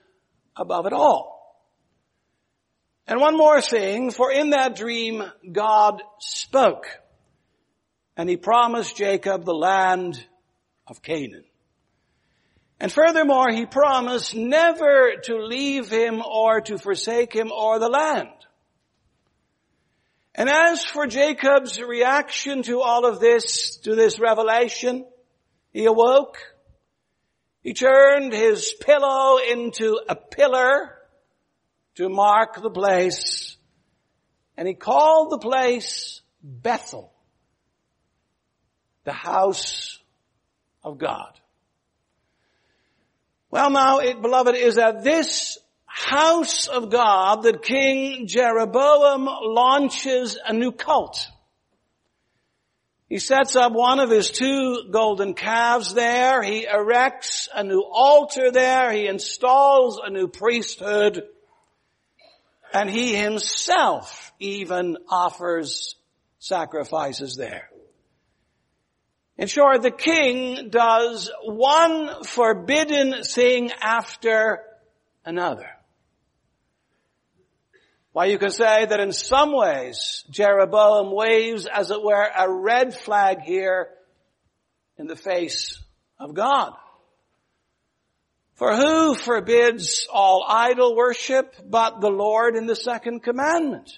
above 0.56 0.86
it 0.86 0.92
all. 0.92 1.34
And 3.08 3.20
one 3.20 3.36
more 3.36 3.60
thing, 3.60 4.12
for 4.12 4.30
in 4.30 4.50
that 4.50 4.76
dream, 4.76 5.24
God 5.50 6.00
spoke. 6.20 6.86
And 8.16 8.28
he 8.30 8.36
promised 8.36 8.96
Jacob 8.96 9.44
the 9.44 9.52
land 9.52 10.24
of 10.86 11.02
Canaan. 11.02 11.44
And 12.78 12.92
furthermore, 12.92 13.50
he 13.50 13.66
promised 13.66 14.36
never 14.36 15.16
to 15.24 15.38
leave 15.38 15.90
him 15.90 16.22
or 16.22 16.60
to 16.62 16.78
forsake 16.78 17.32
him 17.32 17.50
or 17.50 17.80
the 17.80 17.88
land. 17.88 18.28
And 20.34 20.48
as 20.48 20.84
for 20.84 21.06
Jacob's 21.06 21.80
reaction 21.80 22.62
to 22.64 22.80
all 22.80 23.06
of 23.06 23.20
this, 23.20 23.76
to 23.84 23.94
this 23.94 24.18
revelation, 24.18 25.06
he 25.72 25.84
awoke 25.84 26.38
he 27.64 27.72
turned 27.72 28.34
his 28.34 28.74
pillow 28.74 29.38
into 29.38 29.98
a 30.06 30.14
pillar 30.14 30.94
to 31.94 32.10
mark 32.10 32.60
the 32.60 32.70
place, 32.70 33.56
and 34.58 34.68
he 34.68 34.74
called 34.74 35.30
the 35.30 35.38
place 35.38 36.20
Bethel, 36.42 37.10
the 39.04 39.14
house 39.14 39.98
of 40.82 40.98
God. 40.98 41.40
Well 43.50 43.70
now, 43.70 44.00
it, 44.00 44.20
beloved, 44.20 44.56
is 44.56 44.76
at 44.76 45.02
this 45.02 45.58
house 45.94 46.66
of 46.66 46.90
God 46.90 47.44
that 47.44 47.62
King 47.62 48.26
Jeroboam 48.26 49.26
launches 49.26 50.36
a 50.44 50.52
new 50.52 50.72
cult. 50.72 51.28
He 53.08 53.18
sets 53.18 53.54
up 53.54 53.72
one 53.72 54.00
of 54.00 54.10
his 54.10 54.30
two 54.30 54.88
golden 54.90 55.34
calves 55.34 55.94
there. 55.94 56.42
He 56.42 56.66
erects 56.66 57.48
a 57.54 57.62
new 57.62 57.80
altar 57.80 58.50
there. 58.50 58.90
He 58.90 59.06
installs 59.06 60.00
a 60.04 60.10
new 60.10 60.26
priesthood. 60.26 61.22
And 62.72 62.90
he 62.90 63.14
himself 63.14 64.32
even 64.40 64.96
offers 65.08 65.94
sacrifices 66.40 67.36
there. 67.36 67.70
In 69.38 69.46
short, 69.46 69.82
the 69.82 69.92
king 69.92 70.70
does 70.70 71.30
one 71.44 72.24
forbidden 72.24 73.22
thing 73.22 73.70
after 73.80 74.60
another. 75.24 75.73
Why 78.14 78.26
you 78.26 78.38
can 78.38 78.50
say 78.50 78.86
that 78.86 79.00
in 79.00 79.10
some 79.10 79.52
ways 79.52 80.22
Jeroboam 80.30 81.12
waves 81.12 81.66
as 81.66 81.90
it 81.90 82.00
were 82.00 82.24
a 82.24 82.48
red 82.48 82.94
flag 82.94 83.40
here 83.40 83.88
in 84.96 85.08
the 85.08 85.16
face 85.16 85.82
of 86.20 86.32
God. 86.32 86.74
For 88.54 88.76
who 88.76 89.16
forbids 89.16 90.06
all 90.12 90.46
idol 90.48 90.94
worship 90.94 91.56
but 91.68 92.00
the 92.00 92.08
Lord 92.08 92.54
in 92.54 92.66
the 92.66 92.76
second 92.76 93.24
commandment? 93.24 93.90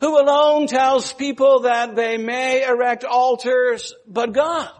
Who 0.00 0.16
alone 0.16 0.68
tells 0.68 1.12
people 1.12 1.62
that 1.62 1.96
they 1.96 2.16
may 2.16 2.64
erect 2.64 3.02
altars 3.02 3.92
but 4.06 4.32
God? 4.32 4.70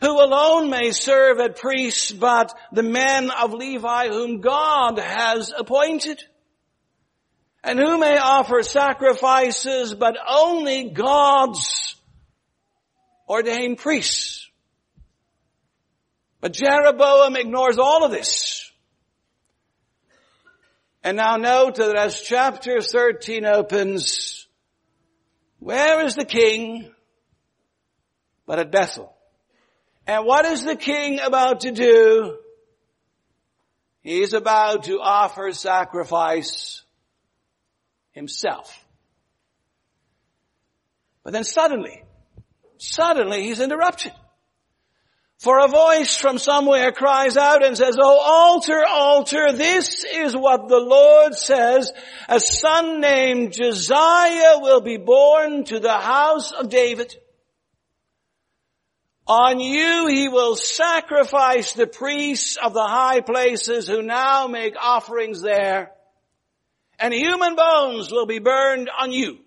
Who 0.00 0.20
alone 0.20 0.68
may 0.68 0.90
serve 0.90 1.38
as 1.38 1.60
priests 1.60 2.10
but 2.10 2.52
the 2.72 2.82
men 2.82 3.30
of 3.30 3.54
Levi 3.54 4.08
whom 4.08 4.40
God 4.40 4.98
has 4.98 5.52
appointed? 5.56 6.20
And 7.64 7.78
who 7.78 7.98
may 7.98 8.18
offer 8.18 8.62
sacrifices 8.62 9.94
but 9.94 10.16
only 10.28 10.90
God's 10.90 11.94
ordained 13.28 13.78
priests? 13.78 14.50
But 16.40 16.54
Jeroboam 16.54 17.36
ignores 17.36 17.78
all 17.78 18.04
of 18.04 18.10
this. 18.10 18.68
And 21.04 21.16
now 21.16 21.36
note 21.36 21.76
that 21.76 21.96
as 21.96 22.20
chapter 22.20 22.80
13 22.80 23.44
opens, 23.44 24.46
where 25.60 26.04
is 26.04 26.16
the 26.16 26.24
king 26.24 26.92
but 28.44 28.58
at 28.58 28.72
Bethel? 28.72 29.14
And 30.06 30.26
what 30.26 30.44
is 30.44 30.64
the 30.64 30.74
king 30.74 31.20
about 31.20 31.60
to 31.60 31.70
do? 31.70 32.38
He's 34.02 34.32
about 34.32 34.84
to 34.84 35.00
offer 35.00 35.52
sacrifice 35.52 36.81
himself. 38.12 38.86
But 41.24 41.32
then 41.32 41.44
suddenly, 41.44 42.02
suddenly 42.78 43.42
he's 43.42 43.60
interrupted. 43.60 44.12
For 45.42 45.58
a 45.58 45.66
voice 45.66 46.16
from 46.16 46.38
somewhere 46.38 46.92
cries 46.92 47.36
out 47.36 47.64
and 47.64 47.76
says, 47.76 47.96
Oh 48.00 48.20
altar, 48.20 48.84
altar, 48.88 49.50
this 49.52 50.04
is 50.04 50.36
what 50.36 50.68
the 50.68 50.78
Lord 50.78 51.34
says. 51.34 51.90
A 52.28 52.38
son 52.38 53.00
named 53.00 53.52
Josiah 53.52 54.60
will 54.60 54.82
be 54.82 54.98
born 54.98 55.64
to 55.64 55.80
the 55.80 55.92
house 55.92 56.52
of 56.52 56.68
David. 56.68 57.16
On 59.26 59.58
you 59.58 60.06
he 60.06 60.28
will 60.28 60.54
sacrifice 60.54 61.72
the 61.72 61.88
priests 61.88 62.56
of 62.56 62.72
the 62.72 62.86
high 62.86 63.20
places 63.20 63.88
who 63.88 64.02
now 64.02 64.46
make 64.46 64.76
offerings 64.80 65.42
there. 65.42 65.90
And 67.02 67.12
human 67.12 67.56
bones 67.56 68.12
will 68.12 68.26
be 68.26 68.38
burned 68.38 68.88
on 68.88 69.10
you. 69.10 69.40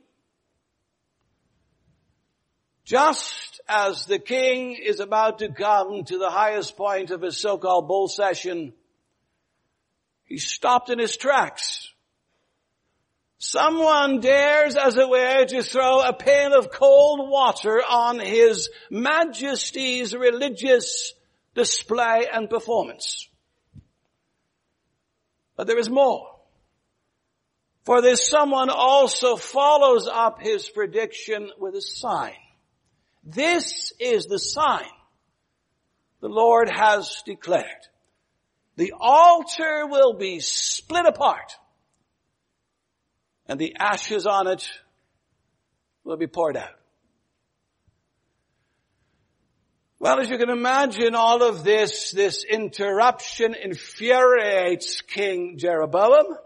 Just 2.83 3.61
as 3.65 4.05
the 4.05 4.19
king 4.19 4.75
is 4.75 4.99
about 4.99 5.39
to 5.39 5.47
come 5.53 6.03
to 6.03 6.17
the 6.17 6.29
highest 6.29 6.75
point 6.75 7.11
of 7.11 7.21
his 7.21 7.37
so-called 7.37 7.87
bull 7.87 8.09
session, 8.09 8.73
he 10.25 10.37
stopped 10.37 10.89
in 10.89 10.99
his 10.99 11.15
tracks. 11.15 11.93
Someone 13.37 14.19
dares, 14.19 14.75
as 14.75 14.97
it 14.97 15.07
were, 15.07 15.45
to 15.45 15.63
throw 15.63 16.01
a 16.01 16.11
pail 16.11 16.59
of 16.59 16.71
cold 16.71 17.29
water 17.29 17.81
on 17.81 18.19
his 18.19 18.69
majesty's 18.91 20.13
religious 20.13 21.13
display 21.53 22.27
and 22.29 22.49
performance. 22.49 23.29
But 25.55 25.67
there 25.67 25.79
is 25.79 25.89
more. 25.89 26.34
For 27.85 28.01
this 28.01 28.27
someone 28.27 28.69
also 28.71 29.35
follows 29.35 30.07
up 30.07 30.41
his 30.41 30.67
prediction 30.67 31.51
with 31.59 31.75
a 31.75 31.81
sign. 31.81 32.33
This 33.23 33.93
is 33.99 34.25
the 34.25 34.39
sign 34.39 34.89
the 36.19 36.27
Lord 36.27 36.69
has 36.69 37.21
declared. 37.25 37.65
The 38.77 38.93
altar 38.99 39.85
will 39.87 40.13
be 40.13 40.39
split 40.39 41.05
apart 41.05 41.55
and 43.47 43.59
the 43.59 43.75
ashes 43.79 44.25
on 44.25 44.47
it 44.47 44.67
will 46.03 46.17
be 46.17 46.27
poured 46.27 46.57
out. 46.57 46.73
Well, 49.99 50.19
as 50.19 50.29
you 50.29 50.37
can 50.37 50.49
imagine, 50.49 51.15
all 51.15 51.41
of 51.41 51.63
this, 51.63 52.11
this 52.11 52.43
interruption 52.43 53.55
infuriates 53.55 55.01
King 55.01 55.57
Jeroboam. 55.57 56.37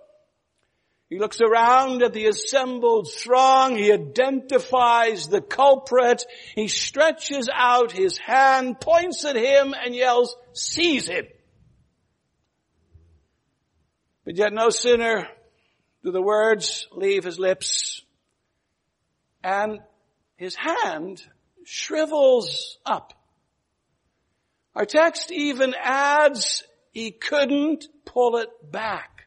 He 1.09 1.17
looks 1.17 1.41
around 1.41 2.03
at 2.03 2.13
the 2.13 2.27
assembled 2.27 3.11
throng. 3.11 3.75
He 3.75 3.91
identifies 3.91 5.27
the 5.27 5.41
culprit. 5.41 6.23
He 6.53 6.67
stretches 6.67 7.49
out 7.51 7.91
his 7.91 8.19
hand, 8.19 8.79
points 8.79 9.25
at 9.25 9.35
him 9.35 9.73
and 9.73 9.95
yells, 9.95 10.35
seize 10.53 11.07
him. 11.07 11.25
But 14.23 14.37
yet 14.37 14.53
no 14.53 14.69
sooner 14.69 15.27
do 16.03 16.11
the 16.11 16.21
words 16.21 16.87
leave 16.91 17.23
his 17.23 17.39
lips 17.39 18.03
and 19.43 19.79
his 20.36 20.55
hand 20.55 21.23
shrivels 21.63 22.77
up. 22.86 23.13
Our 24.75 24.86
text 24.86 25.31
even 25.31 25.73
adds 25.81 26.63
he 26.91 27.10
couldn't 27.10 27.88
pull 28.05 28.38
it 28.38 28.49
back. 28.71 29.18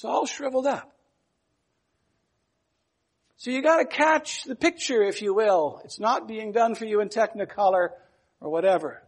It's 0.00 0.04
all 0.06 0.24
shriveled 0.24 0.66
up. 0.66 0.90
So 3.36 3.50
you 3.50 3.60
gotta 3.60 3.84
catch 3.84 4.44
the 4.44 4.56
picture, 4.56 5.02
if 5.02 5.20
you 5.20 5.34
will. 5.34 5.82
It's 5.84 6.00
not 6.00 6.26
being 6.26 6.52
done 6.52 6.74
for 6.74 6.86
you 6.86 7.02
in 7.02 7.10
technicolor 7.10 7.90
or 8.40 8.50
whatever. 8.50 9.02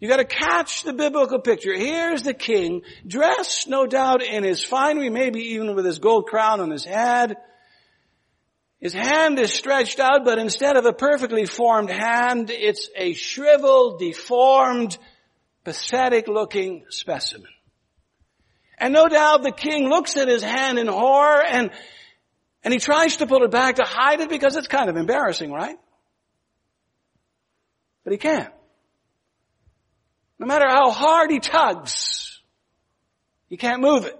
You 0.00 0.08
gotta 0.08 0.24
catch 0.24 0.82
the 0.82 0.94
biblical 0.94 1.38
picture. 1.38 1.72
Here's 1.72 2.24
the 2.24 2.34
king, 2.34 2.82
dressed 3.06 3.68
no 3.68 3.86
doubt 3.86 4.20
in 4.20 4.42
his 4.42 4.64
finery, 4.64 5.10
maybe 5.10 5.38
even 5.52 5.76
with 5.76 5.84
his 5.84 6.00
gold 6.00 6.26
crown 6.26 6.58
on 6.58 6.72
his 6.72 6.84
head. 6.84 7.36
His 8.80 8.94
hand 8.94 9.38
is 9.38 9.52
stretched 9.52 10.00
out, 10.00 10.24
but 10.24 10.40
instead 10.40 10.76
of 10.76 10.86
a 10.86 10.92
perfectly 10.92 11.46
formed 11.46 11.88
hand, 11.88 12.50
it's 12.50 12.90
a 12.96 13.12
shriveled, 13.12 14.00
deformed, 14.00 14.98
pathetic 15.62 16.26
looking 16.26 16.86
specimen. 16.88 17.46
And 18.78 18.92
no 18.92 19.08
doubt 19.08 19.42
the 19.42 19.52
king 19.52 19.88
looks 19.88 20.16
at 20.16 20.28
his 20.28 20.42
hand 20.42 20.78
in 20.78 20.86
horror 20.86 21.42
and, 21.42 21.70
and 22.64 22.72
he 22.72 22.80
tries 22.80 23.18
to 23.18 23.26
pull 23.26 23.42
it 23.44 23.50
back 23.50 23.76
to 23.76 23.84
hide 23.84 24.20
it 24.20 24.28
because 24.28 24.56
it's 24.56 24.68
kind 24.68 24.88
of 24.88 24.96
embarrassing, 24.96 25.52
right? 25.52 25.76
But 28.04 28.12
he 28.12 28.18
can't. 28.18 28.52
No 30.38 30.46
matter 30.46 30.68
how 30.68 30.90
hard 30.90 31.30
he 31.30 31.38
tugs, 31.38 32.40
he 33.48 33.56
can't 33.56 33.80
move 33.80 34.04
it. 34.04 34.18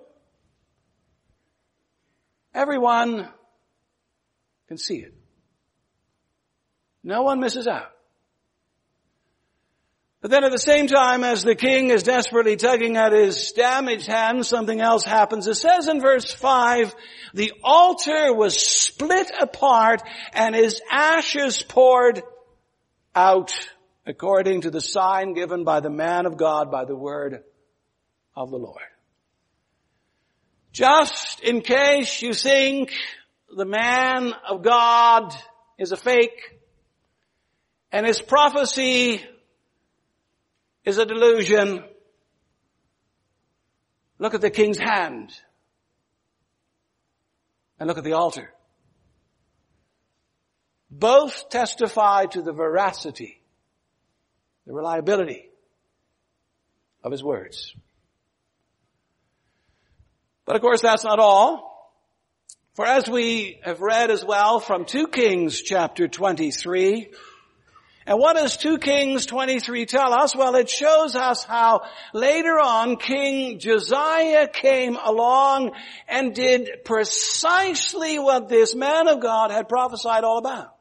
Everyone 2.54 3.28
can 4.68 4.78
see 4.78 4.98
it. 4.98 5.14
No 7.02 7.22
one 7.22 7.40
misses 7.40 7.66
out. 7.66 7.91
But 10.22 10.30
then 10.30 10.44
at 10.44 10.52
the 10.52 10.58
same 10.58 10.86
time 10.86 11.24
as 11.24 11.42
the 11.42 11.56
king 11.56 11.90
is 11.90 12.04
desperately 12.04 12.54
tugging 12.54 12.96
at 12.96 13.12
his 13.12 13.50
damaged 13.50 14.06
hand, 14.06 14.46
something 14.46 14.80
else 14.80 15.04
happens. 15.04 15.48
It 15.48 15.56
says 15.56 15.88
in 15.88 16.00
verse 16.00 16.32
5, 16.32 16.94
the 17.34 17.52
altar 17.64 18.32
was 18.32 18.56
split 18.56 19.32
apart 19.38 20.00
and 20.32 20.54
his 20.54 20.80
ashes 20.88 21.64
poured 21.64 22.22
out 23.16 23.52
according 24.06 24.60
to 24.60 24.70
the 24.70 24.80
sign 24.80 25.34
given 25.34 25.64
by 25.64 25.80
the 25.80 25.90
man 25.90 26.24
of 26.26 26.36
God 26.36 26.70
by 26.70 26.84
the 26.84 26.96
word 26.96 27.42
of 28.36 28.52
the 28.52 28.58
Lord. 28.58 28.78
Just 30.70 31.40
in 31.40 31.62
case 31.62 32.22
you 32.22 32.32
think 32.32 32.92
the 33.54 33.64
man 33.64 34.32
of 34.48 34.62
God 34.62 35.34
is 35.78 35.90
a 35.90 35.96
fake 35.96 36.60
and 37.90 38.06
his 38.06 38.22
prophecy 38.22 39.20
is 40.84 40.98
a 40.98 41.06
delusion, 41.06 41.84
look 44.18 44.34
at 44.34 44.40
the 44.40 44.50
king's 44.50 44.78
hand 44.78 45.32
and 47.78 47.88
look 47.88 47.98
at 47.98 48.04
the 48.04 48.12
altar. 48.12 48.52
Both 50.90 51.48
testify 51.48 52.26
to 52.26 52.42
the 52.42 52.52
veracity 52.52 53.42
the 54.66 54.72
reliability 54.72 55.48
of 57.02 57.12
his 57.12 57.22
words. 57.22 57.74
But 60.44 60.56
of 60.56 60.62
course 60.62 60.80
that's 60.80 61.04
not 61.04 61.18
all. 61.18 61.70
For 62.74 62.86
as 62.86 63.08
we 63.08 63.60
have 63.64 63.80
read 63.80 64.10
as 64.10 64.24
well 64.24 64.58
from 64.58 64.86
2 64.86 65.08
Kings 65.08 65.60
chapter 65.60 66.08
23, 66.08 67.10
and 68.06 68.18
what 68.18 68.36
does 68.36 68.56
2 68.56 68.78
Kings 68.78 69.26
23 69.26 69.86
tell 69.86 70.12
us? 70.12 70.34
Well, 70.34 70.56
it 70.56 70.68
shows 70.68 71.14
us 71.14 71.44
how 71.44 71.82
later 72.12 72.58
on 72.58 72.96
King 72.96 73.60
Josiah 73.60 74.48
came 74.48 74.96
along 74.96 75.72
and 76.08 76.34
did 76.34 76.84
precisely 76.84 78.18
what 78.18 78.48
this 78.48 78.74
man 78.74 79.06
of 79.06 79.20
God 79.20 79.52
had 79.52 79.68
prophesied 79.68 80.24
all 80.24 80.38
about. 80.38 80.74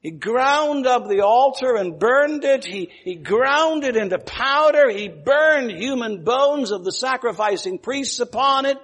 He 0.00 0.10
ground 0.10 0.86
up 0.86 1.08
the 1.08 1.22
altar 1.22 1.74
and 1.74 1.98
burned 1.98 2.44
it. 2.44 2.64
He, 2.64 2.90
he 3.02 3.14
ground 3.14 3.82
it 3.82 3.96
into 3.96 4.18
powder. 4.18 4.90
He 4.90 5.08
burned 5.08 5.70
human 5.72 6.22
bones 6.22 6.70
of 6.70 6.84
the 6.84 6.92
sacrificing 6.92 7.78
priests 7.78 8.20
upon 8.20 8.66
it. 8.66 8.78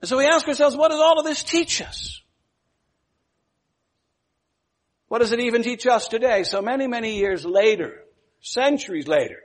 And 0.00 0.08
so 0.08 0.16
we 0.16 0.26
ask 0.26 0.46
ourselves, 0.46 0.76
what 0.76 0.92
does 0.92 1.00
all 1.00 1.18
of 1.18 1.26
this 1.26 1.42
teach 1.42 1.82
us? 1.82 2.22
What 5.08 5.20
does 5.20 5.32
it 5.32 5.40
even 5.40 5.62
teach 5.62 5.86
us 5.86 6.08
today? 6.08 6.42
So 6.42 6.60
many, 6.60 6.86
many 6.86 7.16
years 7.16 7.44
later, 7.44 8.04
centuries 8.40 9.08
later. 9.08 9.40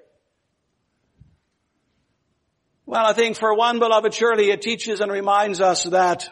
Well, 2.85 3.05
I 3.05 3.13
think 3.13 3.37
for 3.37 3.55
one 3.55 3.79
beloved, 3.79 4.13
surely 4.13 4.51
it 4.51 4.61
teaches 4.61 4.99
and 4.99 5.11
reminds 5.11 5.61
us 5.61 5.85
that 5.85 6.27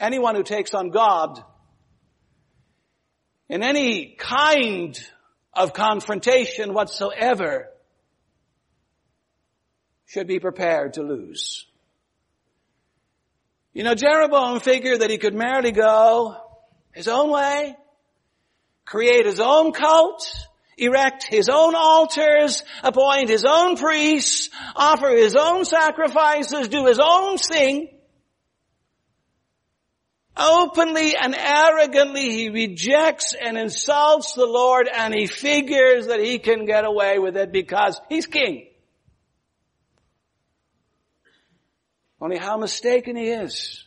anyone 0.00 0.34
who 0.34 0.42
takes 0.42 0.72
on 0.72 0.88
God 0.88 1.42
in 3.50 3.62
any 3.62 4.16
kind 4.18 4.98
of 5.52 5.74
confrontation 5.74 6.72
whatsoever 6.72 7.68
should 10.06 10.26
be 10.26 10.40
prepared 10.40 10.94
to 10.94 11.02
lose. 11.02 11.66
You 13.74 13.84
know, 13.84 13.94
Jeroboam 13.94 14.60
figured 14.60 15.00
that 15.00 15.10
he 15.10 15.18
could 15.18 15.34
merely 15.34 15.70
go 15.72 16.36
his 16.92 17.08
own 17.08 17.30
way, 17.30 17.76
create 18.84 19.26
his 19.26 19.40
own 19.40 19.72
cult, 19.72 20.26
erect 20.76 21.24
his 21.24 21.48
own 21.48 21.74
altars, 21.74 22.62
appoint 22.82 23.28
his 23.28 23.44
own 23.44 23.76
priests, 23.76 24.50
offer 24.74 25.10
his 25.10 25.36
own 25.36 25.64
sacrifices, 25.64 26.68
do 26.68 26.86
his 26.86 26.98
own 26.98 27.38
thing. 27.38 27.88
Openly 30.34 31.14
and 31.14 31.34
arrogantly 31.34 32.30
he 32.30 32.48
rejects 32.48 33.34
and 33.34 33.58
insults 33.58 34.32
the 34.32 34.46
Lord 34.46 34.88
and 34.88 35.14
he 35.14 35.26
figures 35.26 36.06
that 36.06 36.20
he 36.20 36.38
can 36.38 36.64
get 36.64 36.86
away 36.86 37.18
with 37.18 37.36
it 37.36 37.52
because 37.52 38.00
he's 38.08 38.26
king. 38.26 38.68
Only 42.18 42.38
how 42.38 42.56
mistaken 42.56 43.16
he 43.16 43.28
is. 43.28 43.84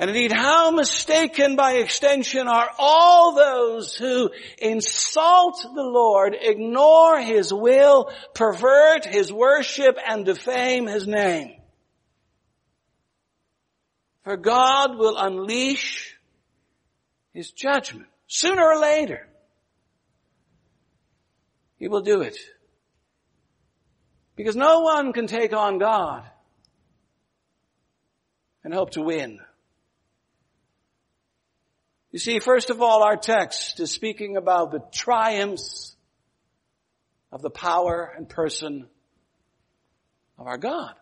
And 0.00 0.08
indeed, 0.08 0.32
how 0.32 0.70
mistaken 0.70 1.56
by 1.56 1.74
extension 1.74 2.48
are 2.48 2.70
all 2.78 3.34
those 3.34 3.94
who 3.94 4.30
insult 4.56 5.62
the 5.62 5.82
Lord, 5.82 6.34
ignore 6.40 7.20
His 7.20 7.52
will, 7.52 8.10
pervert 8.34 9.04
His 9.04 9.30
worship, 9.30 9.98
and 10.08 10.24
defame 10.24 10.86
His 10.86 11.06
name. 11.06 11.60
For 14.24 14.38
God 14.38 14.96
will 14.96 15.18
unleash 15.18 16.16
His 17.34 17.50
judgment 17.50 18.06
sooner 18.26 18.64
or 18.64 18.80
later. 18.80 19.28
He 21.76 21.88
will 21.88 22.00
do 22.00 22.22
it. 22.22 22.38
Because 24.34 24.56
no 24.56 24.80
one 24.80 25.12
can 25.12 25.26
take 25.26 25.52
on 25.52 25.78
God 25.78 26.24
and 28.64 28.72
hope 28.72 28.92
to 28.92 29.02
win. 29.02 29.40
You 32.12 32.18
see, 32.18 32.40
first 32.40 32.70
of 32.70 32.82
all, 32.82 33.02
our 33.02 33.16
text 33.16 33.78
is 33.78 33.92
speaking 33.92 34.36
about 34.36 34.72
the 34.72 34.82
triumphs 34.92 35.94
of 37.30 37.40
the 37.40 37.50
power 37.50 38.12
and 38.16 38.28
person 38.28 38.88
of 40.36 40.46
our 40.46 40.58
God. 40.58 40.94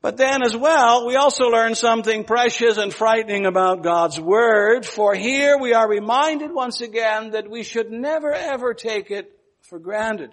But 0.00 0.16
then 0.16 0.44
as 0.44 0.56
well, 0.56 1.06
we 1.06 1.16
also 1.16 1.44
learn 1.46 1.74
something 1.74 2.24
precious 2.24 2.78
and 2.78 2.94
frightening 2.94 3.46
about 3.46 3.82
God's 3.82 4.20
Word, 4.20 4.86
for 4.86 5.14
here 5.14 5.58
we 5.58 5.72
are 5.72 5.88
reminded 5.88 6.52
once 6.52 6.80
again 6.82 7.30
that 7.30 7.50
we 7.50 7.62
should 7.62 7.90
never 7.90 8.32
ever 8.32 8.74
take 8.74 9.10
it 9.10 9.32
for 9.62 9.78
granted. 9.78 10.30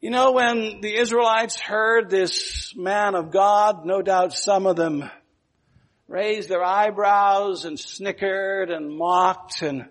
You 0.00 0.10
know, 0.10 0.32
when 0.32 0.80
the 0.80 0.96
Israelites 0.96 1.60
heard 1.60 2.10
this 2.10 2.74
man 2.76 3.14
of 3.14 3.30
God, 3.30 3.86
no 3.86 4.02
doubt 4.02 4.32
some 4.32 4.66
of 4.66 4.76
them 4.76 5.08
raised 6.08 6.48
their 6.48 6.62
eyebrows 6.62 7.64
and 7.64 7.78
snickered 7.78 8.70
and 8.70 8.96
mocked 8.96 9.62
and 9.62 9.88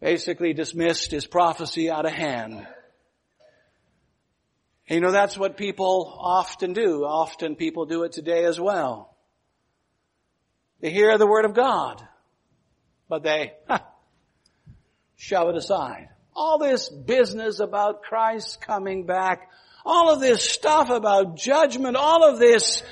basically 0.00 0.52
dismissed 0.52 1.10
his 1.10 1.26
prophecy 1.26 1.90
out 1.90 2.06
of 2.06 2.12
hand. 2.12 2.66
And 4.88 4.96
you 4.96 5.00
know, 5.00 5.12
that's 5.12 5.36
what 5.36 5.56
people 5.56 6.16
often 6.18 6.72
do. 6.72 7.04
Often 7.04 7.56
people 7.56 7.84
do 7.84 8.04
it 8.04 8.12
today 8.12 8.44
as 8.44 8.58
well. 8.58 9.14
They 10.80 10.90
hear 10.90 11.18
the 11.18 11.26
word 11.26 11.44
of 11.44 11.54
God, 11.54 12.06
but 13.08 13.22
they 13.22 13.52
shove 15.16 15.48
it 15.48 15.56
aside. 15.56 16.08
All 16.34 16.58
this 16.58 16.88
business 16.88 17.58
about 17.58 18.02
Christ 18.02 18.60
coming 18.60 19.04
back, 19.04 19.50
all 19.84 20.10
of 20.10 20.20
this 20.20 20.42
stuff 20.42 20.88
about 20.88 21.36
judgment, 21.36 21.96
all 21.96 22.30
of 22.30 22.38
this 22.38 22.82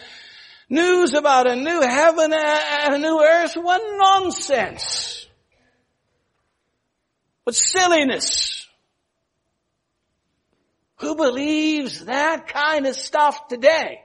News 0.69 1.15
about 1.15 1.49
a 1.49 1.55
new 1.55 1.81
heaven 1.81 2.33
and 2.33 2.95
a 2.95 2.99
new 2.99 3.21
earth, 3.21 3.55
what 3.55 3.83
nonsense. 3.97 5.27
What 7.45 7.55
silliness. 7.55 8.67
Who 10.97 11.15
believes 11.15 12.07
that 12.07 12.49
kind 12.49 12.87
of 12.87 12.97
stuff 12.97 13.47
today? 13.49 14.01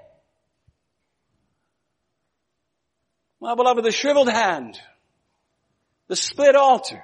My 3.39 3.55
beloved, 3.55 3.83
the 3.83 3.91
shriveled 3.91 4.29
hand, 4.29 4.79
the 6.07 6.15
split 6.15 6.55
altar, 6.55 7.03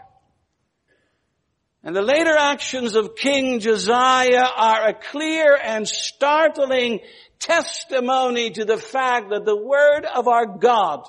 and 1.83 1.95
the 1.95 2.03
later 2.03 2.35
actions 2.37 2.95
of 2.95 3.15
King 3.15 3.59
Josiah 3.59 4.45
are 4.55 4.89
a 4.89 4.93
clear 4.93 5.55
and 5.55 5.87
startling 5.87 6.99
testimony 7.39 8.51
to 8.51 8.65
the 8.65 8.77
fact 8.77 9.29
that 9.29 9.45
the 9.45 9.55
word 9.55 10.05
of 10.05 10.27
our 10.27 10.45
God 10.45 11.07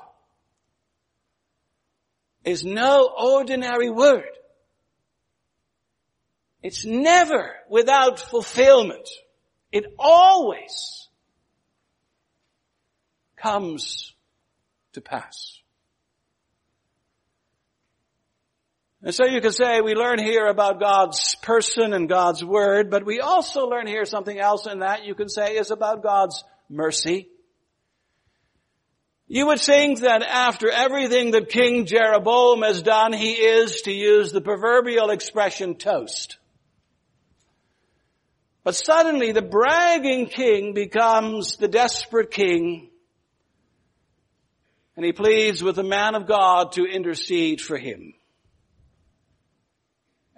is 2.44 2.64
no 2.64 3.10
ordinary 3.16 3.90
word. 3.90 4.24
It's 6.62 6.84
never 6.84 7.54
without 7.68 8.18
fulfillment. 8.18 9.08
It 9.70 9.84
always 9.98 11.08
comes 13.36 14.14
to 14.94 15.00
pass. 15.00 15.60
And 19.08 19.14
so 19.14 19.24
you 19.24 19.40
could 19.40 19.54
say 19.54 19.80
we 19.80 19.94
learn 19.94 20.18
here 20.18 20.48
about 20.48 20.80
God's 20.80 21.34
person 21.36 21.94
and 21.94 22.10
God's 22.10 22.44
word, 22.44 22.90
but 22.90 23.06
we 23.06 23.20
also 23.20 23.66
learn 23.66 23.86
here 23.86 24.04
something 24.04 24.38
else 24.38 24.66
in 24.66 24.80
that 24.80 25.06
you 25.06 25.14
can 25.14 25.30
say 25.30 25.56
is 25.56 25.70
about 25.70 26.02
God's 26.02 26.44
mercy. 26.68 27.26
You 29.26 29.46
would 29.46 29.60
think 29.60 30.00
that 30.00 30.20
after 30.20 30.70
everything 30.70 31.30
that 31.30 31.48
King 31.48 31.86
Jeroboam 31.86 32.60
has 32.60 32.82
done, 32.82 33.14
he 33.14 33.32
is, 33.32 33.80
to 33.80 33.92
use 33.92 34.30
the 34.30 34.42
proverbial 34.42 35.08
expression, 35.08 35.76
toast. 35.76 36.36
But 38.62 38.74
suddenly 38.74 39.32
the 39.32 39.40
bragging 39.40 40.26
king 40.26 40.74
becomes 40.74 41.56
the 41.56 41.68
desperate 41.68 42.30
king, 42.30 42.90
and 44.96 45.06
he 45.06 45.12
pleads 45.12 45.62
with 45.62 45.76
the 45.76 45.82
man 45.82 46.14
of 46.14 46.26
God 46.26 46.72
to 46.72 46.84
intercede 46.84 47.62
for 47.62 47.78
him. 47.78 48.12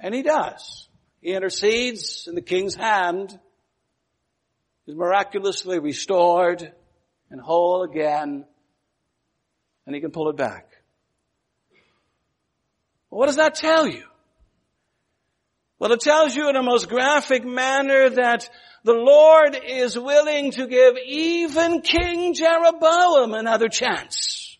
And 0.01 0.15
he 0.15 0.23
does. 0.23 0.89
He 1.21 1.33
intercedes 1.33 2.25
and 2.27 2.37
the 2.37 2.43
king's 2.43 2.75
hand 2.75 3.39
is 4.87 4.95
miraculously 4.95 5.79
restored 5.79 6.73
and 7.31 7.41
whole 7.41 7.83
again 7.83 8.47
and 9.87 9.95
he 9.95 10.01
can 10.01 10.11
pull 10.11 10.31
it 10.31 10.37
back. 10.37 10.69
Well, 13.11 13.19
what 13.19 13.27
does 13.27 13.37
that 13.37 13.55
tell 13.55 13.87
you? 13.87 14.05
Well, 15.79 15.93
it 15.93 16.01
tells 16.01 16.37
you 16.37 16.49
in 16.49 16.57
a 16.57 16.63
most 16.63 16.89
graphic 16.89 17.45
manner 17.45 18.11
that 18.11 18.49
the 18.85 18.93
Lord 18.93 19.59
is 19.67 19.99
willing 19.99 20.53
to 20.53 20.67
give 20.67 20.97
even 21.07 21.81
King 21.81 22.35
Jeroboam 22.35 23.35
another 23.35 23.69
chance. 23.69 24.59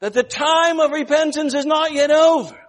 That 0.00 0.12
the 0.12 0.22
time 0.22 0.80
of 0.80 0.90
repentance 0.90 1.54
is 1.54 1.66
not 1.66 1.92
yet 1.92 2.10
over. 2.10 2.61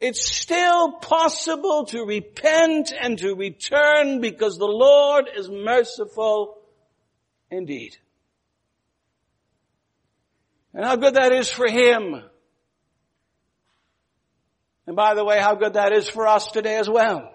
It's 0.00 0.24
still 0.24 0.92
possible 0.92 1.86
to 1.86 2.04
repent 2.04 2.92
and 2.98 3.18
to 3.18 3.34
return 3.34 4.20
because 4.20 4.56
the 4.56 4.66
Lord 4.66 5.28
is 5.34 5.48
merciful 5.48 6.58
indeed. 7.50 7.96
And 10.72 10.84
how 10.84 10.94
good 10.96 11.14
that 11.14 11.32
is 11.32 11.50
for 11.50 11.68
Him. 11.68 12.22
And 14.86 14.94
by 14.94 15.14
the 15.14 15.24
way, 15.24 15.40
how 15.40 15.56
good 15.56 15.74
that 15.74 15.92
is 15.92 16.08
for 16.08 16.28
us 16.28 16.50
today 16.52 16.76
as 16.76 16.88
well. 16.88 17.32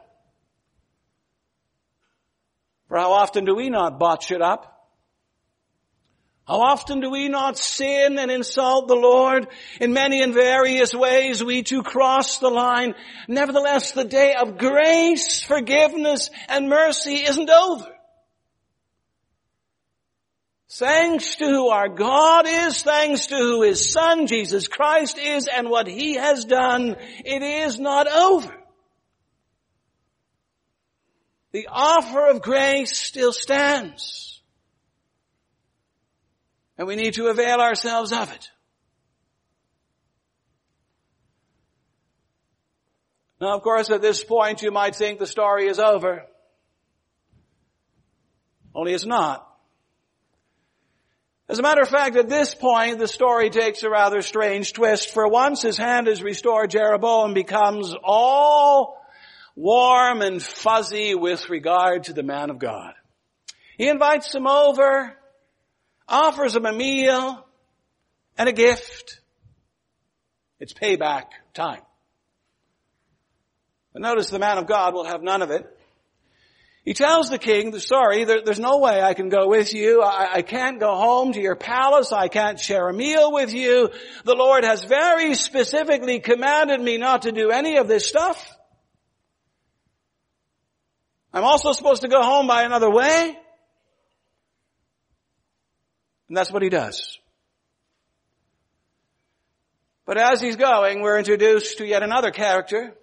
For 2.87 2.97
how 2.97 3.11
often 3.11 3.43
do 3.43 3.55
we 3.55 3.69
not 3.69 3.99
botch 3.99 4.31
it 4.31 4.41
up? 4.41 4.72
How 6.45 6.59
often 6.59 6.99
do 6.99 7.09
we 7.09 7.29
not 7.29 7.57
sin 7.57 8.19
and 8.19 8.29
insult 8.29 8.89
the 8.89 8.95
Lord? 8.95 9.47
In 9.79 9.93
many 9.93 10.21
and 10.21 10.33
various 10.33 10.93
ways 10.93 11.41
we 11.41 11.63
too 11.63 11.83
cross 11.83 12.39
the 12.39 12.49
line. 12.49 12.95
Nevertheless, 13.29 13.93
the 13.93 14.03
day 14.03 14.35
of 14.35 14.57
grace, 14.57 15.41
forgiveness, 15.41 16.29
and 16.49 16.67
mercy 16.67 17.15
isn't 17.15 17.49
over. 17.49 17.87
Thanks 20.69 21.35
to 21.35 21.45
who 21.45 21.69
our 21.69 21.87
God 21.87 22.45
is, 22.47 22.81
thanks 22.81 23.27
to 23.27 23.35
who 23.35 23.61
His 23.61 23.91
Son, 23.91 24.27
Jesus 24.27 24.67
Christ 24.67 25.19
is, 25.19 25.47
and 25.47 25.69
what 25.69 25.87
He 25.87 26.15
has 26.15 26.43
done, 26.43 26.97
it 27.23 27.41
is 27.41 27.79
not 27.79 28.07
over. 28.07 28.53
The 31.51 31.67
offer 31.71 32.27
of 32.27 32.41
grace 32.41 32.97
still 32.97 33.31
stands. 33.31 34.32
And 36.77 36.87
we 36.87 36.95
need 36.95 37.13
to 37.15 37.27
avail 37.27 37.59
ourselves 37.59 38.11
of 38.11 38.31
it. 38.33 38.49
Now, 43.39 43.55
of 43.55 43.61
course, 43.61 43.89
at 43.91 44.01
this 44.01 44.23
point 44.23 44.61
you 44.61 44.71
might 44.71 44.95
think 44.95 45.19
the 45.19 45.27
story 45.27 45.67
is 45.67 45.77
over. 45.77 46.23
Only 48.73 48.93
it's 48.93 49.05
not. 49.05 49.47
As 51.49 51.59
a 51.59 51.61
matter 51.61 51.81
of 51.81 51.89
fact, 51.89 52.15
at 52.15 52.29
this 52.29 52.55
point, 52.55 52.99
the 52.99 53.07
story 53.07 53.49
takes 53.49 53.83
a 53.83 53.89
rather 53.89 54.21
strange 54.21 54.71
twist. 54.73 55.13
For 55.13 55.27
once 55.27 55.61
his 55.61 55.77
hand 55.77 56.07
is 56.07 56.23
restored, 56.23 56.71
Jeroboam 56.71 57.33
becomes 57.33 57.93
all 58.01 58.97
warm 59.55 60.21
and 60.21 60.41
fuzzy 60.41 61.13
with 61.13 61.49
regard 61.49 62.05
to 62.05 62.13
the 62.13 62.23
man 62.23 62.49
of 62.49 62.59
God. 62.59 62.93
He 63.77 63.89
invites 63.89 64.33
him 64.33 64.47
over, 64.47 65.15
offers 66.07 66.55
him 66.55 66.65
a 66.65 66.73
meal 66.73 67.45
and 68.37 68.49
a 68.49 68.53
gift. 68.53 69.19
It's 70.59 70.73
payback 70.73 71.25
time. 71.53 71.81
But 73.91 74.01
notice 74.01 74.29
the 74.29 74.39
man 74.39 74.57
of 74.57 74.67
God 74.67 74.93
will 74.93 75.05
have 75.05 75.21
none 75.21 75.41
of 75.41 75.51
it. 75.51 75.69
He 76.85 76.93
tells 76.93 77.29
the 77.29 77.37
king, 77.37 77.77
sorry, 77.79 78.25
there, 78.25 78.41
there's 78.43 78.59
no 78.59 78.79
way 78.79 79.01
I 79.01 79.13
can 79.13 79.29
go 79.29 79.47
with 79.47 79.73
you. 79.73 80.01
I, 80.01 80.35
I 80.35 80.41
can't 80.41 80.81
go 80.81 80.95
home 80.95 81.31
to 81.31 81.39
your 81.39 81.55
palace. 81.55 82.11
I 82.11 82.27
can't 82.27 82.59
share 82.59 82.89
a 82.89 82.93
meal 82.93 83.31
with 83.31 83.53
you. 83.53 83.89
The 84.25 84.35
Lord 84.35 84.65
has 84.65 84.83
very 84.83 85.33
specifically 85.35 86.19
commanded 86.19 86.81
me 86.81 86.97
not 86.97 87.21
to 87.21 87.31
do 87.31 87.51
any 87.51 87.77
of 87.77 87.87
this 87.87 88.05
stuff. 88.05 88.53
I'm 91.31 91.45
also 91.45 91.71
supposed 91.71 92.01
to 92.01 92.09
go 92.09 92.21
home 92.21 92.47
by 92.47 92.63
another 92.63 92.89
way. 92.89 93.37
And 96.33 96.37
that's 96.39 96.51
what 96.51 96.63
he 96.63 96.69
does. 96.69 97.19
But 100.03 100.17
as 100.17 100.41
he's 100.41 100.55
going, 100.55 101.03
we're 101.03 101.19
introduced 101.19 101.77
to 101.77 101.85
yet 101.85 102.01
another 102.01 102.31
character 102.31 102.95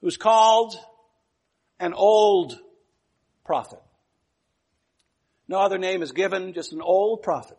who's 0.00 0.16
called 0.16 0.74
an 1.78 1.92
old 1.92 2.58
prophet. 3.44 3.82
No 5.46 5.58
other 5.58 5.76
name 5.76 6.00
is 6.00 6.12
given, 6.12 6.54
just 6.54 6.72
an 6.72 6.80
old 6.80 7.20
prophet. 7.20 7.58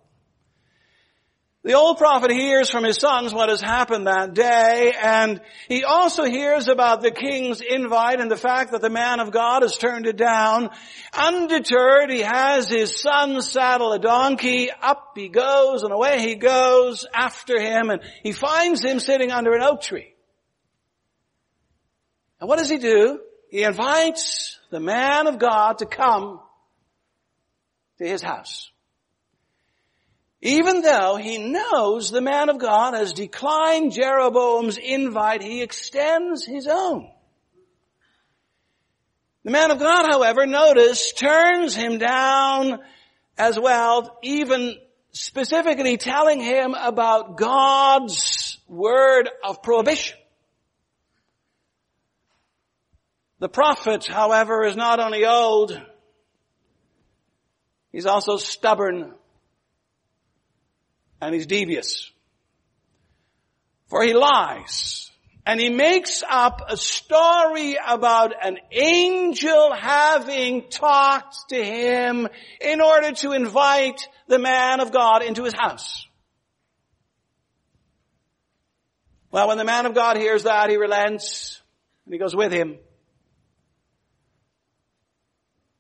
The 1.64 1.74
old 1.74 2.00
prophet 2.00 2.32
hears 2.32 2.72
from 2.72 2.84
his 2.84 2.98
sons 2.98 3.36
what 3.36 3.50
has 3.50 3.62
happened 3.62 4.08
that 4.08 4.34
day, 4.34 4.94
and 5.00 5.40
he 5.68 5.84
also 5.84 6.24
hears 6.24 6.68
about 6.68 7.04
the 7.04 7.12
king's 7.12 7.62
invite 7.62 8.20
and 8.20 8.32
the 8.32 8.36
fact 8.36 8.72
that 8.72 8.82
the 8.82 8.90
man 8.90 9.20
of 9.20 9.30
God 9.30 9.62
has 9.62 9.78
turned 9.78 10.08
it 10.08 10.18
down. 10.18 10.72
Undeterred, 11.14 12.10
he 12.10 12.22
has 12.22 12.68
his 12.68 13.00
son 13.00 13.44
saddle 13.44 13.94
a 13.94 14.00
donkey, 14.00 14.72
up 14.72 15.12
he 15.16 15.30
goes, 15.30 15.84
and 15.84 15.94
away 15.94 16.22
he 16.22 16.34
goes 16.34 17.06
after 17.14 17.62
him, 17.62 17.92
and 17.92 18.02
he 18.24 18.32
finds 18.32 18.84
him 18.84 19.00
sitting 19.00 19.32
under 19.32 19.54
an 19.54 19.62
oak 19.62 19.82
tree. 19.82 20.16
And 22.40 22.50
what 22.50 22.58
does 22.58 22.72
he 22.72 22.80
do? 22.80 23.20
He 23.52 23.62
invites 23.62 24.58
the 24.72 24.80
man 24.80 25.28
of 25.28 25.38
God 25.38 25.78
to 25.78 25.86
come 25.86 26.40
to 28.00 28.08
his 28.08 28.24
house. 28.24 28.72
Even 30.42 30.82
though 30.82 31.18
he 31.18 31.38
knows 31.38 32.10
the 32.10 32.22
man 32.22 32.50
of 32.50 32.58
God 32.58 32.96
has 32.96 33.14
declined 33.14 33.92
Jeroboam's 33.92 34.78
invite, 34.78 35.44
he 35.44 35.62
extends 35.62 36.44
his 36.44 36.68
own. 36.68 37.12
The 39.44 39.52
man 39.52 39.70
of 39.70 39.80
God, 39.80 40.08
however, 40.12 40.48
notice, 40.48 41.14
turns 41.14 41.76
him 41.76 42.00
down 42.00 42.80
as 43.38 43.60
well, 43.60 44.18
even 44.24 44.76
specifically 45.12 45.98
telling 45.98 46.40
him 46.40 46.74
about 46.74 47.38
God's 47.38 48.58
word 48.68 49.30
of 49.44 49.62
prohibition. 49.62 50.18
The 53.40 53.50
prophet, 53.50 54.06
however, 54.06 54.64
is 54.64 54.76
not 54.76 55.00
only 55.00 55.26
old, 55.26 55.80
he's 57.92 58.06
also 58.06 58.38
stubborn 58.38 59.14
and 61.22 61.34
he's 61.34 61.46
devious. 61.46 62.12
For 63.88 64.04
he 64.04 64.14
lies 64.14 65.12
and 65.46 65.60
he 65.60 65.70
makes 65.70 66.24
up 66.30 66.62
a 66.70 66.78
story 66.78 67.78
about 67.86 68.34
an 68.44 68.58
angel 68.72 69.74
having 69.74 70.70
talked 70.70 71.50
to 71.50 71.64
him 71.64 72.28
in 72.60 72.82
order 72.82 73.12
to 73.14 73.32
invite 73.32 74.08
the 74.28 74.40
man 74.40 74.80
of 74.80 74.92
God 74.92 75.24
into 75.24 75.44
his 75.44 75.54
house. 75.54 76.08
Well, 79.32 79.48
when 79.48 79.58
the 79.58 79.66
man 79.66 79.86
of 79.86 79.96
God 79.96 80.18
hears 80.18 80.44
that, 80.44 80.70
he 80.70 80.78
relents 80.78 81.62
and 82.06 82.14
he 82.14 82.20
goes 82.20 82.36
with 82.36 82.52
him. 82.52 82.78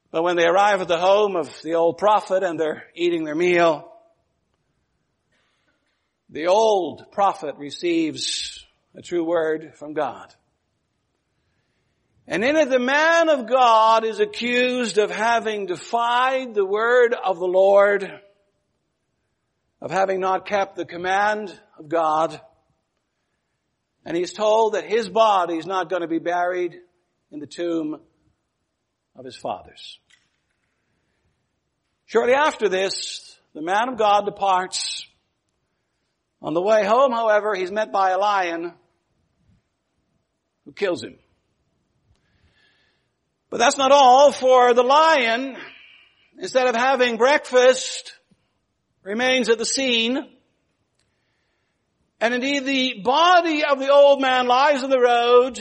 But 0.09 0.23
when 0.23 0.35
they 0.35 0.45
arrive 0.45 0.81
at 0.81 0.87
the 0.87 0.97
home 0.97 1.35
of 1.35 1.53
the 1.61 1.75
old 1.75 1.97
prophet 1.97 2.43
and 2.43 2.59
they're 2.59 2.83
eating 2.95 3.23
their 3.23 3.35
meal, 3.35 3.90
the 6.31 6.47
old 6.47 7.11
prophet 7.11 7.55
receives 7.57 8.65
a 8.95 9.01
true 9.01 9.23
word 9.23 9.73
from 9.75 9.93
God. 9.93 10.33
And 12.25 12.43
in 12.43 12.55
it 12.55 12.69
the 12.69 12.79
man 12.79 13.29
of 13.29 13.47
God 13.47 14.05
is 14.05 14.19
accused 14.19 14.97
of 14.97 15.11
having 15.11 15.65
defied 15.65 16.53
the 16.53 16.65
word 16.65 17.13
of 17.13 17.37
the 17.37 17.47
Lord, 17.47 18.09
of 19.81 19.91
having 19.91 20.21
not 20.21 20.47
kept 20.47 20.77
the 20.77 20.85
command 20.85 21.53
of 21.77 21.89
God, 21.89 22.39
and 24.05 24.17
he's 24.17 24.33
told 24.33 24.73
that 24.73 24.85
his 24.85 25.09
body 25.09 25.57
is 25.57 25.67
not 25.67 25.89
going 25.89 26.01
to 26.01 26.07
be 26.07 26.19
buried 26.19 26.75
in 27.31 27.39
the 27.39 27.47
tomb 27.47 27.99
of 29.15 29.25
his 29.25 29.35
fathers. 29.35 29.99
Shortly 32.05 32.33
after 32.33 32.67
this, 32.67 33.37
the 33.53 33.61
man 33.61 33.89
of 33.89 33.97
God 33.97 34.25
departs. 34.25 35.07
On 36.41 36.53
the 36.53 36.61
way 36.61 36.83
home, 36.83 37.11
however, 37.11 37.53
he's 37.53 37.71
met 37.71 37.91
by 37.91 38.11
a 38.11 38.17
lion 38.17 38.73
who 40.65 40.73
kills 40.73 41.03
him. 41.03 41.17
But 43.49 43.57
that's 43.57 43.77
not 43.77 43.91
all, 43.91 44.31
for 44.31 44.73
the 44.73 44.83
lion, 44.83 45.57
instead 46.39 46.67
of 46.67 46.75
having 46.75 47.17
breakfast, 47.17 48.13
remains 49.03 49.49
at 49.49 49.57
the 49.57 49.65
scene. 49.65 50.17
And 52.19 52.33
indeed 52.33 52.65
the 52.65 53.01
body 53.03 53.63
of 53.65 53.79
the 53.79 53.91
old 53.91 54.21
man 54.21 54.47
lies 54.47 54.83
in 54.83 54.89
the 54.89 54.99
road. 54.99 55.59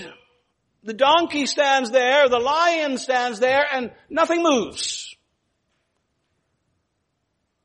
The 0.84 0.94
donkey 0.94 1.46
stands 1.46 1.90
there, 1.90 2.28
the 2.28 2.38
lion 2.38 2.96
stands 2.96 3.38
there, 3.38 3.66
and 3.70 3.92
nothing 4.08 4.42
moves. 4.42 5.14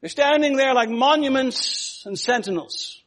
They're 0.02 0.10
standing 0.10 0.58
there 0.58 0.74
like 0.74 0.90
monuments 0.90 2.04
and 2.06 2.20
sentinels. 2.20 3.02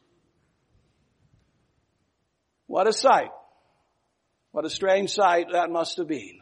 What 2.69 2.87
a 2.87 2.93
sight. 2.93 3.31
What 4.51 4.63
a 4.63 4.69
strange 4.69 5.09
sight 5.09 5.47
that 5.53 5.71
must 5.71 5.97
have 5.97 6.07
been. 6.07 6.39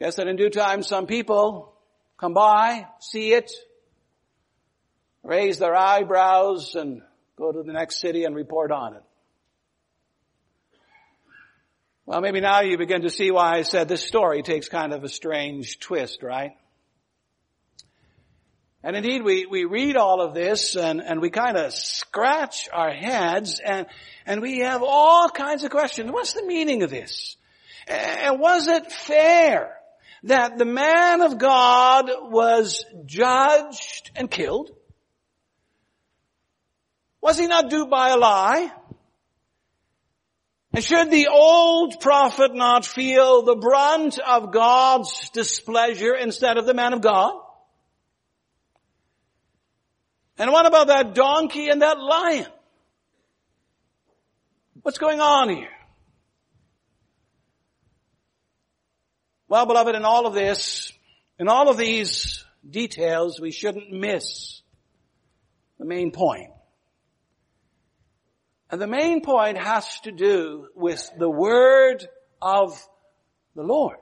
Guess 0.00 0.16
that 0.16 0.26
in 0.26 0.34
due 0.34 0.50
time 0.50 0.82
some 0.82 1.06
people 1.06 1.76
come 2.18 2.34
by, 2.34 2.88
see 2.98 3.32
it, 3.32 3.52
raise 5.22 5.60
their 5.60 5.76
eyebrows 5.76 6.74
and 6.74 7.02
go 7.36 7.52
to 7.52 7.62
the 7.62 7.72
next 7.72 8.00
city 8.00 8.24
and 8.24 8.34
report 8.34 8.72
on 8.72 8.96
it. 8.96 9.02
Well, 12.04 12.20
maybe 12.20 12.40
now 12.40 12.62
you 12.62 12.78
begin 12.78 13.02
to 13.02 13.10
see 13.10 13.30
why 13.30 13.58
I 13.58 13.62
said 13.62 13.86
this 13.86 14.02
story 14.02 14.42
takes 14.42 14.68
kind 14.68 14.92
of 14.92 15.04
a 15.04 15.08
strange 15.08 15.78
twist, 15.78 16.24
right? 16.24 16.56
And 18.84 18.94
indeed, 18.94 19.24
we, 19.24 19.44
we 19.46 19.64
read 19.64 19.96
all 19.96 20.20
of 20.20 20.34
this 20.34 20.76
and, 20.76 21.00
and 21.00 21.20
we 21.20 21.30
kind 21.30 21.56
of 21.56 21.72
scratch 21.72 22.68
our 22.72 22.92
heads 22.92 23.60
and, 23.64 23.86
and 24.24 24.40
we 24.40 24.60
have 24.60 24.82
all 24.84 25.28
kinds 25.28 25.64
of 25.64 25.70
questions. 25.70 26.12
What's 26.12 26.34
the 26.34 26.46
meaning 26.46 26.84
of 26.84 26.90
this? 26.90 27.36
And 27.88 28.38
was 28.38 28.68
it 28.68 28.92
fair 28.92 29.74
that 30.24 30.58
the 30.58 30.64
man 30.64 31.22
of 31.22 31.38
God 31.38 32.08
was 32.30 32.84
judged 33.04 34.12
and 34.14 34.30
killed? 34.30 34.70
Was 37.20 37.38
he 37.38 37.48
not 37.48 37.70
duped 37.70 37.90
by 37.90 38.10
a 38.10 38.16
lie? 38.16 38.70
And 40.72 40.84
should 40.84 41.10
the 41.10 41.28
old 41.28 42.00
prophet 42.00 42.54
not 42.54 42.86
feel 42.86 43.42
the 43.42 43.56
brunt 43.56 44.18
of 44.18 44.52
God's 44.52 45.30
displeasure 45.30 46.14
instead 46.14 46.58
of 46.58 46.66
the 46.66 46.74
man 46.74 46.92
of 46.92 47.00
God? 47.00 47.40
And 50.38 50.52
what 50.52 50.66
about 50.66 50.86
that 50.86 51.14
donkey 51.14 51.68
and 51.68 51.82
that 51.82 51.98
lion? 51.98 52.46
What's 54.82 54.98
going 54.98 55.20
on 55.20 55.48
here? 55.48 55.68
Well, 59.48 59.66
beloved, 59.66 59.96
in 59.96 60.04
all 60.04 60.26
of 60.26 60.34
this, 60.34 60.92
in 61.38 61.48
all 61.48 61.68
of 61.68 61.76
these 61.76 62.44
details 62.68 63.40
we 63.40 63.50
shouldn't 63.50 63.90
miss 63.90 64.62
the 65.78 65.84
main 65.84 66.12
point. 66.12 66.50
And 68.70 68.80
the 68.80 68.86
main 68.86 69.22
point 69.22 69.58
has 69.58 70.00
to 70.00 70.12
do 70.12 70.68
with 70.74 71.10
the 71.18 71.30
word 71.30 72.06
of 72.40 72.80
the 73.56 73.62
Lord. 73.62 73.98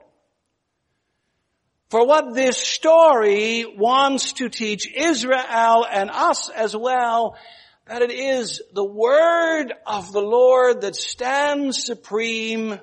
For 1.89 2.05
what 2.05 2.33
this 2.33 2.57
story 2.57 3.65
wants 3.65 4.33
to 4.33 4.49
teach 4.49 4.93
Israel 4.93 5.85
and 5.89 6.09
us 6.09 6.49
as 6.49 6.75
well, 6.75 7.37
that 7.85 8.01
it 8.01 8.11
is 8.11 8.61
the 8.73 8.83
word 8.83 9.73
of 9.85 10.11
the 10.11 10.21
Lord 10.21 10.81
that 10.81 10.97
stands 10.97 11.85
supreme 11.85 12.77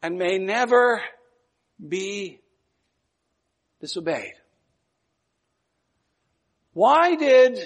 and 0.00 0.16
may 0.16 0.38
never 0.38 1.02
be 1.86 2.40
disobeyed. 3.80 4.34
Why 6.72 7.16
did 7.16 7.58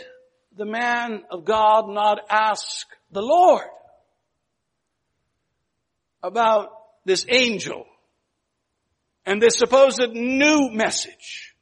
the 0.57 0.65
man 0.65 1.25
of 1.31 1.45
God 1.45 1.91
not 1.91 2.21
ask 2.31 2.87
the 3.11 3.21
Lord 3.21 3.67
about 6.23 6.71
this 7.05 7.27
angel 7.29 7.85
and 9.27 9.41
this 9.41 9.57
supposed 9.57 10.01
new 10.13 10.71
message? 10.71 11.55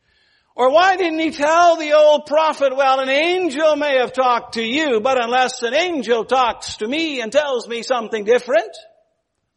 Or 0.54 0.70
why 0.70 0.96
didn't 0.96 1.20
he 1.20 1.30
tell 1.30 1.76
the 1.76 1.92
old 1.92 2.26
prophet, 2.26 2.76
well, 2.76 3.00
an 3.00 3.08
angel 3.08 3.76
may 3.76 3.96
have 3.98 4.12
talked 4.12 4.54
to 4.54 4.62
you, 4.62 5.00
but 5.00 5.22
unless 5.22 5.62
an 5.62 5.74
angel 5.74 6.24
talks 6.24 6.78
to 6.78 6.88
me 6.88 7.20
and 7.20 7.32
tells 7.32 7.68
me 7.68 7.82
something 7.82 8.24
different, 8.24 8.76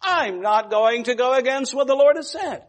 I'm 0.02 0.42
not 0.42 0.70
going 0.70 1.06
to 1.06 1.16
go 1.16 1.34
against 1.34 1.74
what 1.74 1.88
the 1.88 1.96
Lord 1.96 2.16
has 2.18 2.32
said. 2.32 2.64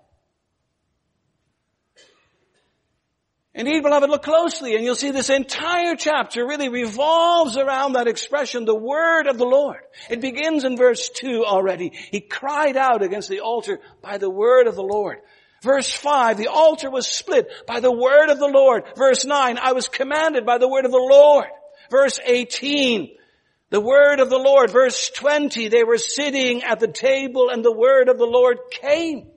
Indeed, 3.56 3.84
beloved, 3.84 4.10
look 4.10 4.24
closely 4.24 4.74
and 4.74 4.84
you'll 4.84 4.96
see 4.96 5.12
this 5.12 5.30
entire 5.30 5.94
chapter 5.94 6.44
really 6.44 6.68
revolves 6.68 7.56
around 7.56 7.92
that 7.92 8.08
expression, 8.08 8.64
the 8.64 8.74
word 8.74 9.28
of 9.28 9.38
the 9.38 9.44
Lord. 9.44 9.78
It 10.10 10.20
begins 10.20 10.64
in 10.64 10.76
verse 10.76 11.08
2 11.10 11.44
already. 11.44 11.92
He 12.10 12.20
cried 12.20 12.76
out 12.76 13.02
against 13.02 13.28
the 13.28 13.40
altar 13.40 13.78
by 14.02 14.18
the 14.18 14.30
word 14.30 14.66
of 14.66 14.74
the 14.74 14.82
Lord. 14.82 15.18
Verse 15.62 15.90
5, 15.90 16.36
the 16.36 16.48
altar 16.48 16.90
was 16.90 17.06
split 17.06 17.48
by 17.66 17.78
the 17.78 17.92
word 17.92 18.28
of 18.28 18.40
the 18.40 18.48
Lord. 18.48 18.84
Verse 18.96 19.24
9, 19.24 19.56
I 19.62 19.72
was 19.72 19.86
commanded 19.86 20.44
by 20.44 20.58
the 20.58 20.68
word 20.68 20.84
of 20.84 20.90
the 20.90 20.98
Lord. 20.98 21.46
Verse 21.90 22.18
18, 22.24 23.16
the 23.70 23.80
word 23.80 24.18
of 24.18 24.30
the 24.30 24.38
Lord. 24.38 24.70
Verse 24.70 25.10
20, 25.10 25.68
they 25.68 25.84
were 25.84 25.96
sitting 25.96 26.64
at 26.64 26.80
the 26.80 26.88
table 26.88 27.50
and 27.50 27.64
the 27.64 27.72
word 27.72 28.08
of 28.08 28.18
the 28.18 28.26
Lord 28.26 28.58
came. 28.72 29.30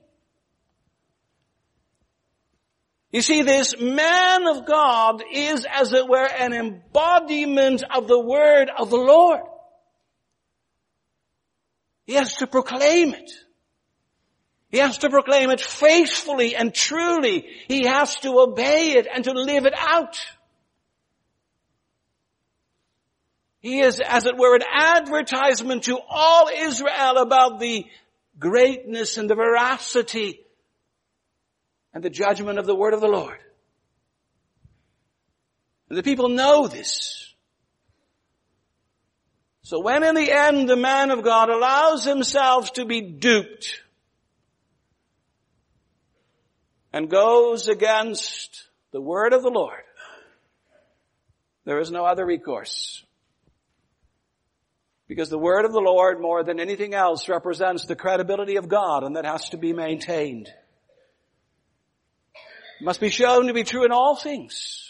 You 3.10 3.22
see, 3.22 3.42
this 3.42 3.80
man 3.80 4.46
of 4.46 4.66
God 4.66 5.22
is, 5.32 5.66
as 5.70 5.92
it 5.92 6.06
were, 6.06 6.26
an 6.26 6.52
embodiment 6.52 7.82
of 7.82 8.06
the 8.06 8.20
word 8.20 8.70
of 8.76 8.90
the 8.90 8.98
Lord. 8.98 9.40
He 12.06 12.14
has 12.14 12.36
to 12.36 12.46
proclaim 12.46 13.14
it. 13.14 13.30
He 14.70 14.78
has 14.78 14.98
to 14.98 15.10
proclaim 15.10 15.50
it 15.50 15.62
faithfully 15.62 16.54
and 16.54 16.74
truly. 16.74 17.46
He 17.66 17.86
has 17.86 18.16
to 18.16 18.38
obey 18.40 18.92
it 18.98 19.06
and 19.12 19.24
to 19.24 19.32
live 19.32 19.64
it 19.64 19.74
out. 19.76 20.18
He 23.60 23.80
is, 23.80 24.00
as 24.00 24.26
it 24.26 24.36
were, 24.36 24.54
an 24.54 24.62
advertisement 24.70 25.84
to 25.84 25.98
all 26.08 26.48
Israel 26.48 27.16
about 27.16 27.58
the 27.58 27.86
greatness 28.38 29.16
and 29.16 29.28
the 29.28 29.34
veracity 29.34 30.40
and 31.98 32.04
the 32.04 32.10
judgment 32.10 32.60
of 32.60 32.66
the 32.66 32.76
word 32.76 32.94
of 32.94 33.00
the 33.00 33.08
Lord. 33.08 33.38
And 35.88 35.98
the 35.98 36.04
people 36.04 36.28
know 36.28 36.68
this. 36.68 37.34
So 39.62 39.80
when 39.80 40.04
in 40.04 40.14
the 40.14 40.30
end 40.30 40.68
the 40.68 40.76
man 40.76 41.10
of 41.10 41.24
God 41.24 41.50
allows 41.50 42.04
himself 42.04 42.72
to 42.74 42.84
be 42.84 43.00
duped 43.00 43.82
and 46.92 47.10
goes 47.10 47.66
against 47.66 48.68
the 48.92 49.00
word 49.00 49.32
of 49.32 49.42
the 49.42 49.50
Lord, 49.50 49.82
there 51.64 51.80
is 51.80 51.90
no 51.90 52.04
other 52.04 52.24
recourse. 52.24 53.04
Because 55.08 55.30
the 55.30 55.36
word 55.36 55.64
of 55.64 55.72
the 55.72 55.80
Lord 55.80 56.20
more 56.20 56.44
than 56.44 56.60
anything 56.60 56.94
else 56.94 57.28
represents 57.28 57.86
the 57.86 57.96
credibility 57.96 58.54
of 58.54 58.68
God 58.68 59.02
and 59.02 59.16
that 59.16 59.24
has 59.24 59.48
to 59.48 59.56
be 59.56 59.72
maintained 59.72 60.48
must 62.80 63.00
be 63.00 63.10
shown 63.10 63.46
to 63.46 63.52
be 63.52 63.64
true 63.64 63.84
in 63.84 63.92
all 63.92 64.16
things. 64.16 64.84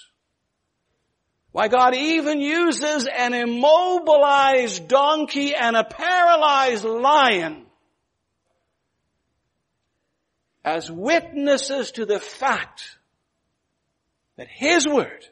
Why 1.52 1.68
God 1.68 1.94
even 1.94 2.40
uses 2.40 3.06
an 3.06 3.34
immobilized 3.34 4.86
donkey 4.86 5.54
and 5.54 5.76
a 5.76 5.84
paralyzed 5.84 6.84
lion 6.84 7.66
as 10.64 10.90
witnesses 10.90 11.92
to 11.92 12.04
the 12.04 12.20
fact 12.20 12.98
that 14.36 14.48
His 14.48 14.86
word 14.86 15.26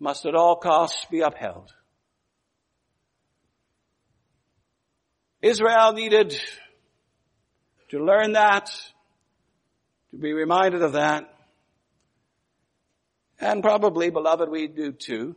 must 0.00 0.26
at 0.26 0.34
all 0.34 0.56
costs 0.56 1.04
be 1.10 1.20
upheld. 1.20 1.72
Israel 5.42 5.92
needed 5.92 6.34
to 7.90 8.02
learn 8.02 8.32
that 8.32 8.74
to 10.14 10.20
be 10.20 10.32
reminded 10.32 10.82
of 10.82 10.92
that. 10.92 11.28
And 13.40 13.62
probably, 13.62 14.10
beloved, 14.10 14.48
we 14.48 14.68
do 14.68 14.92
too. 14.92 15.34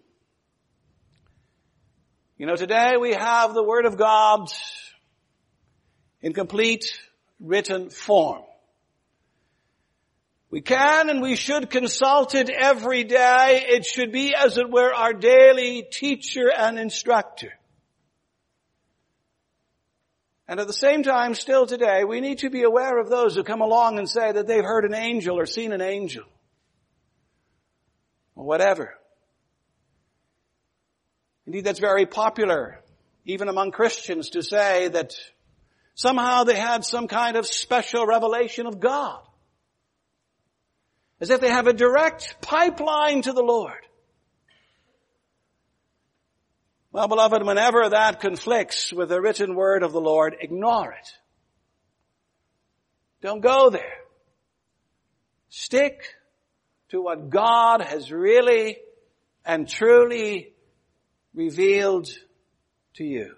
You 2.37 2.45
know, 2.45 2.55
today 2.55 2.95
we 3.01 3.13
have 3.13 3.55
the 3.55 3.63
Word 3.63 3.87
of 3.87 3.97
God 3.97 4.49
in 6.21 6.33
complete 6.33 6.85
written 7.39 7.89
form. 7.89 8.43
We 10.51 10.61
can 10.61 11.09
and 11.09 11.23
we 11.23 11.35
should 11.35 11.71
consult 11.71 12.35
it 12.35 12.51
every 12.51 13.03
day. 13.03 13.65
It 13.67 13.83
should 13.83 14.11
be 14.11 14.35
as 14.35 14.59
it 14.59 14.69
were 14.69 14.93
our 14.93 15.13
daily 15.13 15.87
teacher 15.91 16.51
and 16.55 16.77
instructor. 16.77 17.51
And 20.47 20.59
at 20.59 20.67
the 20.67 20.73
same 20.73 21.03
time, 21.03 21.35
still 21.35 21.65
today, 21.65 22.05
we 22.05 22.21
need 22.21 22.39
to 22.39 22.49
be 22.49 22.63
aware 22.63 22.99
of 22.99 23.09
those 23.09 23.35
who 23.35 23.43
come 23.43 23.61
along 23.61 23.99
and 23.99 24.09
say 24.09 24.31
that 24.31 24.47
they've 24.47 24.63
heard 24.63 24.85
an 24.85 24.93
angel 24.93 25.37
or 25.37 25.45
seen 25.45 25.73
an 25.73 25.81
angel. 25.81 26.23
Or 28.35 28.45
whatever. 28.45 28.93
Indeed, 31.45 31.65
that's 31.65 31.79
very 31.79 32.05
popular, 32.05 32.81
even 33.25 33.49
among 33.49 33.71
Christians, 33.71 34.31
to 34.31 34.43
say 34.43 34.87
that 34.89 35.15
somehow 35.95 36.45
they 36.45 36.57
had 36.57 36.85
some 36.85 37.07
kind 37.07 37.35
of 37.35 37.45
special 37.45 38.05
revelation 38.05 38.67
of 38.67 38.79
God. 38.79 39.21
As 41.19 41.29
if 41.29 41.41
they 41.41 41.49
have 41.49 41.67
a 41.67 41.73
direct 41.73 42.41
pipeline 42.41 43.23
to 43.23 43.33
the 43.33 43.41
Lord. 43.41 43.86
Well, 46.97 47.07
beloved, 47.07 47.45
whenever 47.45 47.89
that 47.89 48.21
conflicts 48.21 48.91
with 48.91 49.09
the 49.09 49.21
written 49.21 49.53
word 49.53 49.83
of 49.83 49.91
the 49.91 50.01
Lord, 50.01 50.35
ignore 50.41 50.93
it. 50.93 51.07
Don't 53.21 53.39
go 53.39 53.69
there. 53.69 53.99
Stick 55.47 56.01
to 56.89 56.99
what 56.99 57.29
God 57.29 57.83
has 57.83 58.11
really 58.11 58.77
and 59.45 59.69
truly 59.69 60.53
revealed 61.35 62.07
to 62.95 63.03
you. 63.03 63.35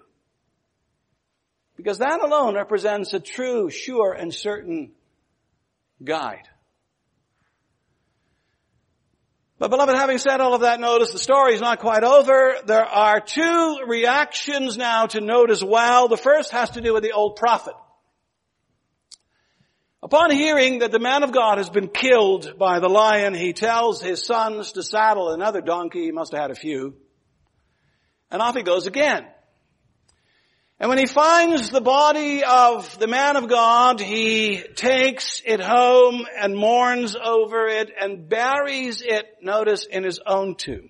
Because 1.76 1.98
that 1.98 2.22
alone 2.22 2.54
represents 2.54 3.12
a 3.12 3.20
true, 3.20 3.68
sure, 3.68 4.14
and 4.14 4.32
certain 4.32 4.92
guide. 6.02 6.48
But 9.60 9.70
beloved, 9.70 9.94
having 9.94 10.16
said 10.16 10.40
all 10.40 10.54
of 10.54 10.62
that, 10.62 10.80
notice 10.80 11.12
the 11.12 11.18
story 11.18 11.52
is 11.52 11.60
not 11.60 11.80
quite 11.80 12.02
over. 12.02 12.56
There 12.64 12.82
are 12.82 13.20
two 13.20 13.80
reactions 13.86 14.78
now 14.78 15.04
to 15.08 15.20
note 15.20 15.50
as 15.50 15.62
well. 15.62 16.08
The 16.08 16.16
first 16.16 16.50
has 16.52 16.70
to 16.70 16.80
do 16.80 16.94
with 16.94 17.02
the 17.02 17.12
old 17.12 17.36
prophet. 17.36 17.74
Upon 20.02 20.30
hearing 20.30 20.78
that 20.78 20.92
the 20.92 20.98
man 20.98 21.22
of 21.22 21.32
God 21.32 21.58
has 21.58 21.68
been 21.68 21.88
killed 21.88 22.54
by 22.58 22.80
the 22.80 22.88
lion, 22.88 23.34
he 23.34 23.52
tells 23.52 24.00
his 24.00 24.24
sons 24.24 24.72
to 24.72 24.82
saddle 24.82 25.28
another 25.30 25.60
donkey. 25.60 26.04
He 26.04 26.10
must 26.10 26.32
have 26.32 26.40
had 26.40 26.50
a 26.50 26.54
few. 26.54 26.94
And 28.30 28.40
off 28.40 28.56
he 28.56 28.62
goes 28.62 28.86
again. 28.86 29.26
And 30.80 30.88
when 30.88 30.96
he 30.96 31.04
finds 31.04 31.68
the 31.68 31.82
body 31.82 32.42
of 32.42 32.98
the 32.98 33.06
man 33.06 33.36
of 33.36 33.50
God, 33.50 34.00
he 34.00 34.62
takes 34.74 35.42
it 35.44 35.60
home 35.60 36.26
and 36.38 36.56
mourns 36.56 37.14
over 37.22 37.66
it 37.66 37.92
and 38.00 38.30
buries 38.30 39.02
it, 39.02 39.26
notice, 39.42 39.84
in 39.84 40.04
his 40.04 40.20
own 40.24 40.54
tomb. 40.54 40.88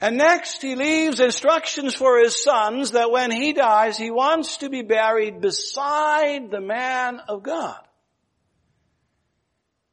And 0.00 0.16
next 0.16 0.62
he 0.62 0.76
leaves 0.76 1.18
instructions 1.18 1.92
for 1.92 2.20
his 2.20 2.40
sons 2.40 2.92
that 2.92 3.10
when 3.10 3.32
he 3.32 3.52
dies, 3.52 3.98
he 3.98 4.12
wants 4.12 4.58
to 4.58 4.70
be 4.70 4.82
buried 4.82 5.40
beside 5.40 6.52
the 6.52 6.60
man 6.60 7.20
of 7.28 7.42
God. 7.42 7.80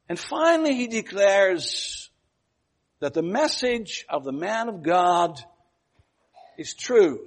And 0.08 0.16
finally 0.16 0.76
he 0.76 0.86
declares 0.86 2.10
that 3.00 3.12
the 3.12 3.22
message 3.22 4.06
of 4.08 4.22
the 4.22 4.32
man 4.32 4.68
of 4.68 4.84
God 4.84 5.40
is 6.56 6.74
true. 6.74 7.26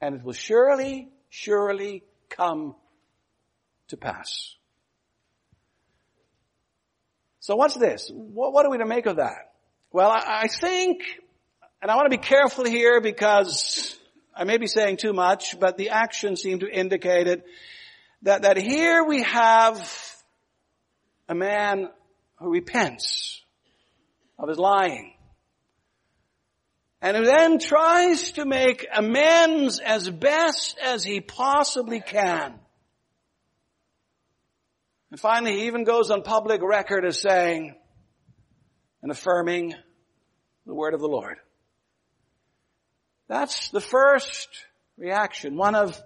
And 0.00 0.16
it 0.16 0.22
will 0.22 0.32
surely, 0.32 1.08
surely 1.30 2.04
come 2.28 2.74
to 3.88 3.96
pass. 3.96 4.56
So 7.40 7.56
what's 7.56 7.74
this? 7.74 8.10
What, 8.12 8.52
what 8.52 8.66
are 8.66 8.70
we 8.70 8.78
to 8.78 8.86
make 8.86 9.06
of 9.06 9.16
that? 9.16 9.52
Well, 9.92 10.10
I, 10.10 10.42
I 10.42 10.46
think, 10.48 11.02
and 11.80 11.90
I 11.90 11.96
want 11.96 12.10
to 12.10 12.18
be 12.18 12.22
careful 12.22 12.64
here 12.64 13.00
because 13.00 13.98
I 14.34 14.44
may 14.44 14.58
be 14.58 14.66
saying 14.66 14.96
too 14.96 15.12
much, 15.12 15.58
but 15.60 15.76
the 15.76 15.90
actions 15.90 16.40
seem 16.40 16.60
to 16.60 16.68
indicate 16.68 17.26
it, 17.28 17.44
that, 18.22 18.42
that 18.42 18.56
here 18.56 19.04
we 19.04 19.22
have 19.22 19.78
a 21.28 21.34
man 21.34 21.88
who 22.36 22.50
repents 22.50 23.42
of 24.38 24.48
his 24.48 24.58
lying. 24.58 25.13
And 27.04 27.26
then 27.26 27.58
tries 27.58 28.32
to 28.32 28.46
make 28.46 28.86
amends 28.90 29.78
as 29.78 30.08
best 30.08 30.78
as 30.82 31.04
he 31.04 31.20
possibly 31.20 32.00
can. 32.00 32.54
And 35.10 35.20
finally, 35.20 35.52
he 35.52 35.66
even 35.66 35.84
goes 35.84 36.10
on 36.10 36.22
public 36.22 36.62
record 36.62 37.04
as 37.04 37.20
saying 37.20 37.74
and 39.02 39.12
affirming 39.12 39.74
the 40.64 40.72
word 40.72 40.94
of 40.94 41.00
the 41.00 41.06
Lord. 41.06 41.36
That's 43.28 43.68
the 43.68 43.82
first 43.82 44.48
reaction, 44.96 45.58
one 45.58 45.74
of 45.74 46.02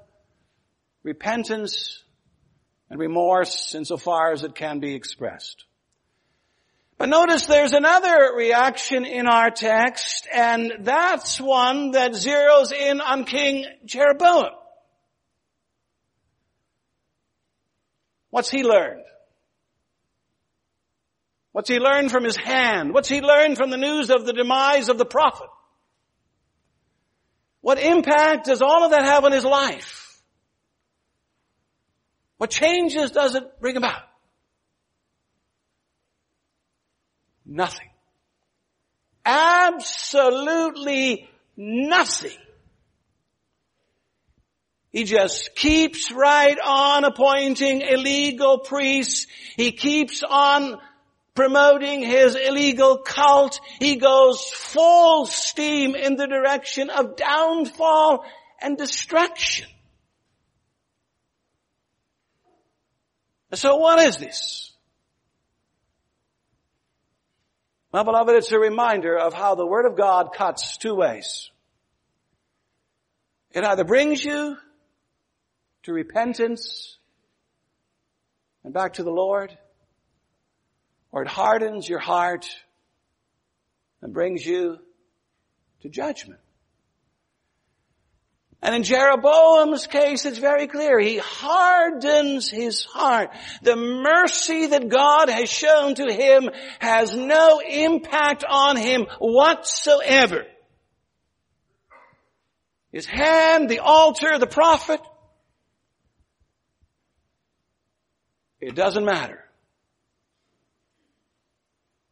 repentance 1.04 2.02
and 2.90 2.98
remorse 2.98 3.72
insofar 3.76 4.32
as 4.32 4.42
it 4.42 4.56
can 4.56 4.80
be 4.80 4.96
expressed. 4.96 5.64
But 6.98 7.10
notice 7.10 7.46
there's 7.46 7.72
another 7.72 8.32
reaction 8.34 9.04
in 9.04 9.28
our 9.28 9.50
text, 9.50 10.26
and 10.32 10.72
that's 10.80 11.40
one 11.40 11.92
that 11.92 12.10
zeroes 12.12 12.72
in 12.72 13.00
on 13.00 13.24
King 13.24 13.66
Jeroboam. 13.84 14.50
What's 18.30 18.50
he 18.50 18.64
learned? 18.64 19.04
What's 21.52 21.68
he 21.68 21.78
learned 21.78 22.10
from 22.10 22.24
his 22.24 22.36
hand? 22.36 22.92
What's 22.92 23.08
he 23.08 23.20
learned 23.20 23.56
from 23.56 23.70
the 23.70 23.76
news 23.76 24.10
of 24.10 24.26
the 24.26 24.32
demise 24.32 24.88
of 24.88 24.98
the 24.98 25.06
prophet? 25.06 25.48
What 27.60 27.78
impact 27.78 28.46
does 28.46 28.60
all 28.60 28.84
of 28.84 28.90
that 28.90 29.04
have 29.04 29.24
on 29.24 29.32
his 29.32 29.44
life? 29.44 30.20
What 32.38 32.50
changes 32.50 33.12
does 33.12 33.36
it 33.36 33.60
bring 33.60 33.76
about? 33.76 34.07
Nothing. 37.48 37.88
Absolutely 39.24 41.28
nothing. 41.56 42.36
He 44.90 45.04
just 45.04 45.54
keeps 45.54 46.12
right 46.12 46.58
on 46.62 47.04
appointing 47.04 47.80
illegal 47.80 48.58
priests. 48.58 49.26
He 49.56 49.72
keeps 49.72 50.22
on 50.22 50.78
promoting 51.34 52.02
his 52.02 52.34
illegal 52.34 52.98
cult. 52.98 53.60
He 53.78 53.96
goes 53.96 54.50
full 54.50 55.26
steam 55.26 55.94
in 55.94 56.16
the 56.16 56.26
direction 56.26 56.90
of 56.90 57.16
downfall 57.16 58.24
and 58.60 58.76
destruction. 58.76 59.66
So 63.54 63.76
what 63.76 63.98
is 64.00 64.18
this? 64.18 64.74
My 67.92 68.02
beloved, 68.02 68.34
it's 68.34 68.52
a 68.52 68.58
reminder 68.58 69.18
of 69.18 69.32
how 69.32 69.54
the 69.54 69.66
Word 69.66 69.86
of 69.86 69.96
God 69.96 70.34
cuts 70.34 70.76
two 70.76 70.94
ways. 70.94 71.50
It 73.50 73.64
either 73.64 73.84
brings 73.84 74.22
you 74.22 74.58
to 75.84 75.92
repentance 75.92 76.98
and 78.62 78.74
back 78.74 78.94
to 78.94 79.02
the 79.02 79.10
Lord, 79.10 79.56
or 81.12 81.22
it 81.22 81.28
hardens 81.28 81.88
your 81.88 81.98
heart 81.98 82.46
and 84.02 84.12
brings 84.12 84.44
you 84.44 84.78
to 85.80 85.88
judgment. 85.88 86.40
And 88.60 88.74
in 88.74 88.82
Jeroboam's 88.82 89.86
case, 89.86 90.26
it's 90.26 90.38
very 90.38 90.66
clear. 90.66 90.98
He 90.98 91.18
hardens 91.18 92.50
his 92.50 92.84
heart. 92.84 93.30
The 93.62 93.76
mercy 93.76 94.66
that 94.66 94.88
God 94.88 95.28
has 95.28 95.48
shown 95.48 95.94
to 95.94 96.12
him 96.12 96.50
has 96.80 97.14
no 97.14 97.60
impact 97.60 98.44
on 98.48 98.76
him 98.76 99.06
whatsoever. 99.20 100.44
His 102.90 103.06
hand, 103.06 103.68
the 103.68 103.78
altar, 103.78 104.38
the 104.38 104.46
prophet, 104.46 105.00
it 108.60 108.74
doesn't 108.74 109.04
matter. 109.04 109.44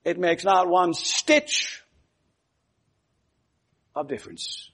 It 0.05 0.17
makes 0.17 0.45
not 0.45 0.69
one 0.69 0.95
stitch 0.95 1.83
of 3.97 4.07
difference. 4.07 4.71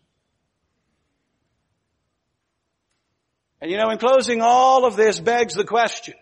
And 3.63 3.71
you 3.71 3.77
know, 3.77 3.91
in 3.91 3.99
closing, 3.99 4.41
all 4.43 4.85
of 4.85 4.97
this 4.97 5.21
begs 5.21 5.55
the 5.55 5.63
question. 5.63 6.15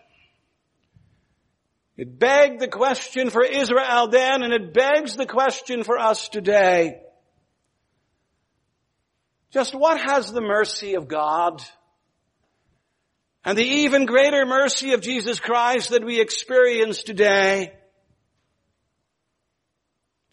It 1.97 2.19
begged 2.19 2.61
the 2.61 2.67
question 2.67 3.31
for 3.31 3.43
Israel 3.43 4.09
then, 4.09 4.43
and 4.43 4.53
it 4.53 4.75
begs 4.75 5.15
the 5.15 5.25
question 5.25 5.83
for 5.83 5.97
us 5.97 6.29
today. 6.29 7.01
Just 9.49 9.73
what 9.73 9.99
has 9.99 10.31
the 10.31 10.41
mercy 10.41 10.93
of 10.93 11.07
God 11.07 11.63
and 13.43 13.57
the 13.57 13.65
even 13.65 14.05
greater 14.05 14.45
mercy 14.45 14.93
of 14.93 15.01
Jesus 15.01 15.39
Christ 15.39 15.89
that 15.89 16.05
we 16.05 16.21
experience 16.21 17.01
today 17.01 17.73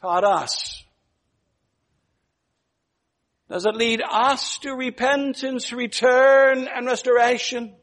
taught 0.02 0.24
us? 0.24 0.77
Does 3.48 3.64
it 3.64 3.76
lead 3.76 4.02
us 4.02 4.58
to 4.58 4.74
repentance, 4.74 5.72
return, 5.72 6.68
and 6.68 6.86
restoration? 6.86 7.74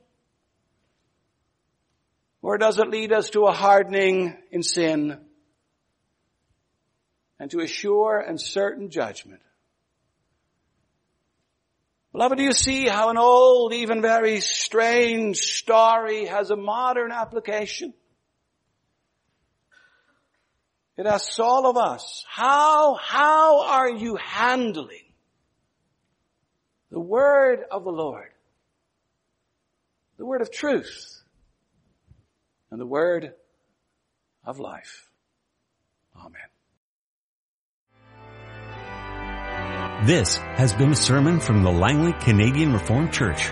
Or 2.44 2.60
does 2.60 2.78
it 2.78 2.90
lead 2.90 3.12
us 3.12 3.32
to 3.32 3.46
a 3.46 3.52
hardening 3.52 4.38
in 4.52 4.62
sin 4.62 5.20
and 7.40 7.50
to 7.50 7.62
a 7.62 7.68
sure 7.68 8.20
and 8.20 8.40
certain 8.40 8.92
judgment? 8.92 9.42
Beloved, 12.12 12.38
do 12.38 12.44
you 12.44 12.54
see 12.54 12.88
how 12.88 13.10
an 13.10 13.18
old, 13.18 13.74
even 13.74 14.04
very 14.04 14.42
strange 14.42 15.38
story 15.38 16.26
has 16.26 16.52
a 16.52 16.56
modern 16.56 17.12
application? 17.12 17.94
It 20.96 21.08
asks 21.08 21.40
all 21.40 21.68
of 21.68 21.76
us, 21.76 22.24
how, 22.30 22.94
how 22.94 23.64
are 23.64 23.90
you 23.90 24.16
handling 24.16 25.05
the 26.96 27.02
word 27.02 27.60
of 27.70 27.84
the 27.84 27.92
Lord? 27.92 28.32
The 30.18 30.26
word 30.26 30.42
of 30.42 30.50
truth 30.50 31.22
and 32.72 32.80
the 32.80 32.86
word 32.86 33.34
of 34.46 34.60
life. 34.60 35.12
Amen. 36.18 36.40
This 40.08 40.38
has 40.38 40.72
been 40.72 40.94
a 40.94 40.96
sermon 40.96 41.42
from 41.42 41.64
the 41.64 41.70
Langley 41.70 42.14
Canadian 42.14 42.72
Reformed 42.72 43.12
Church. 43.12 43.48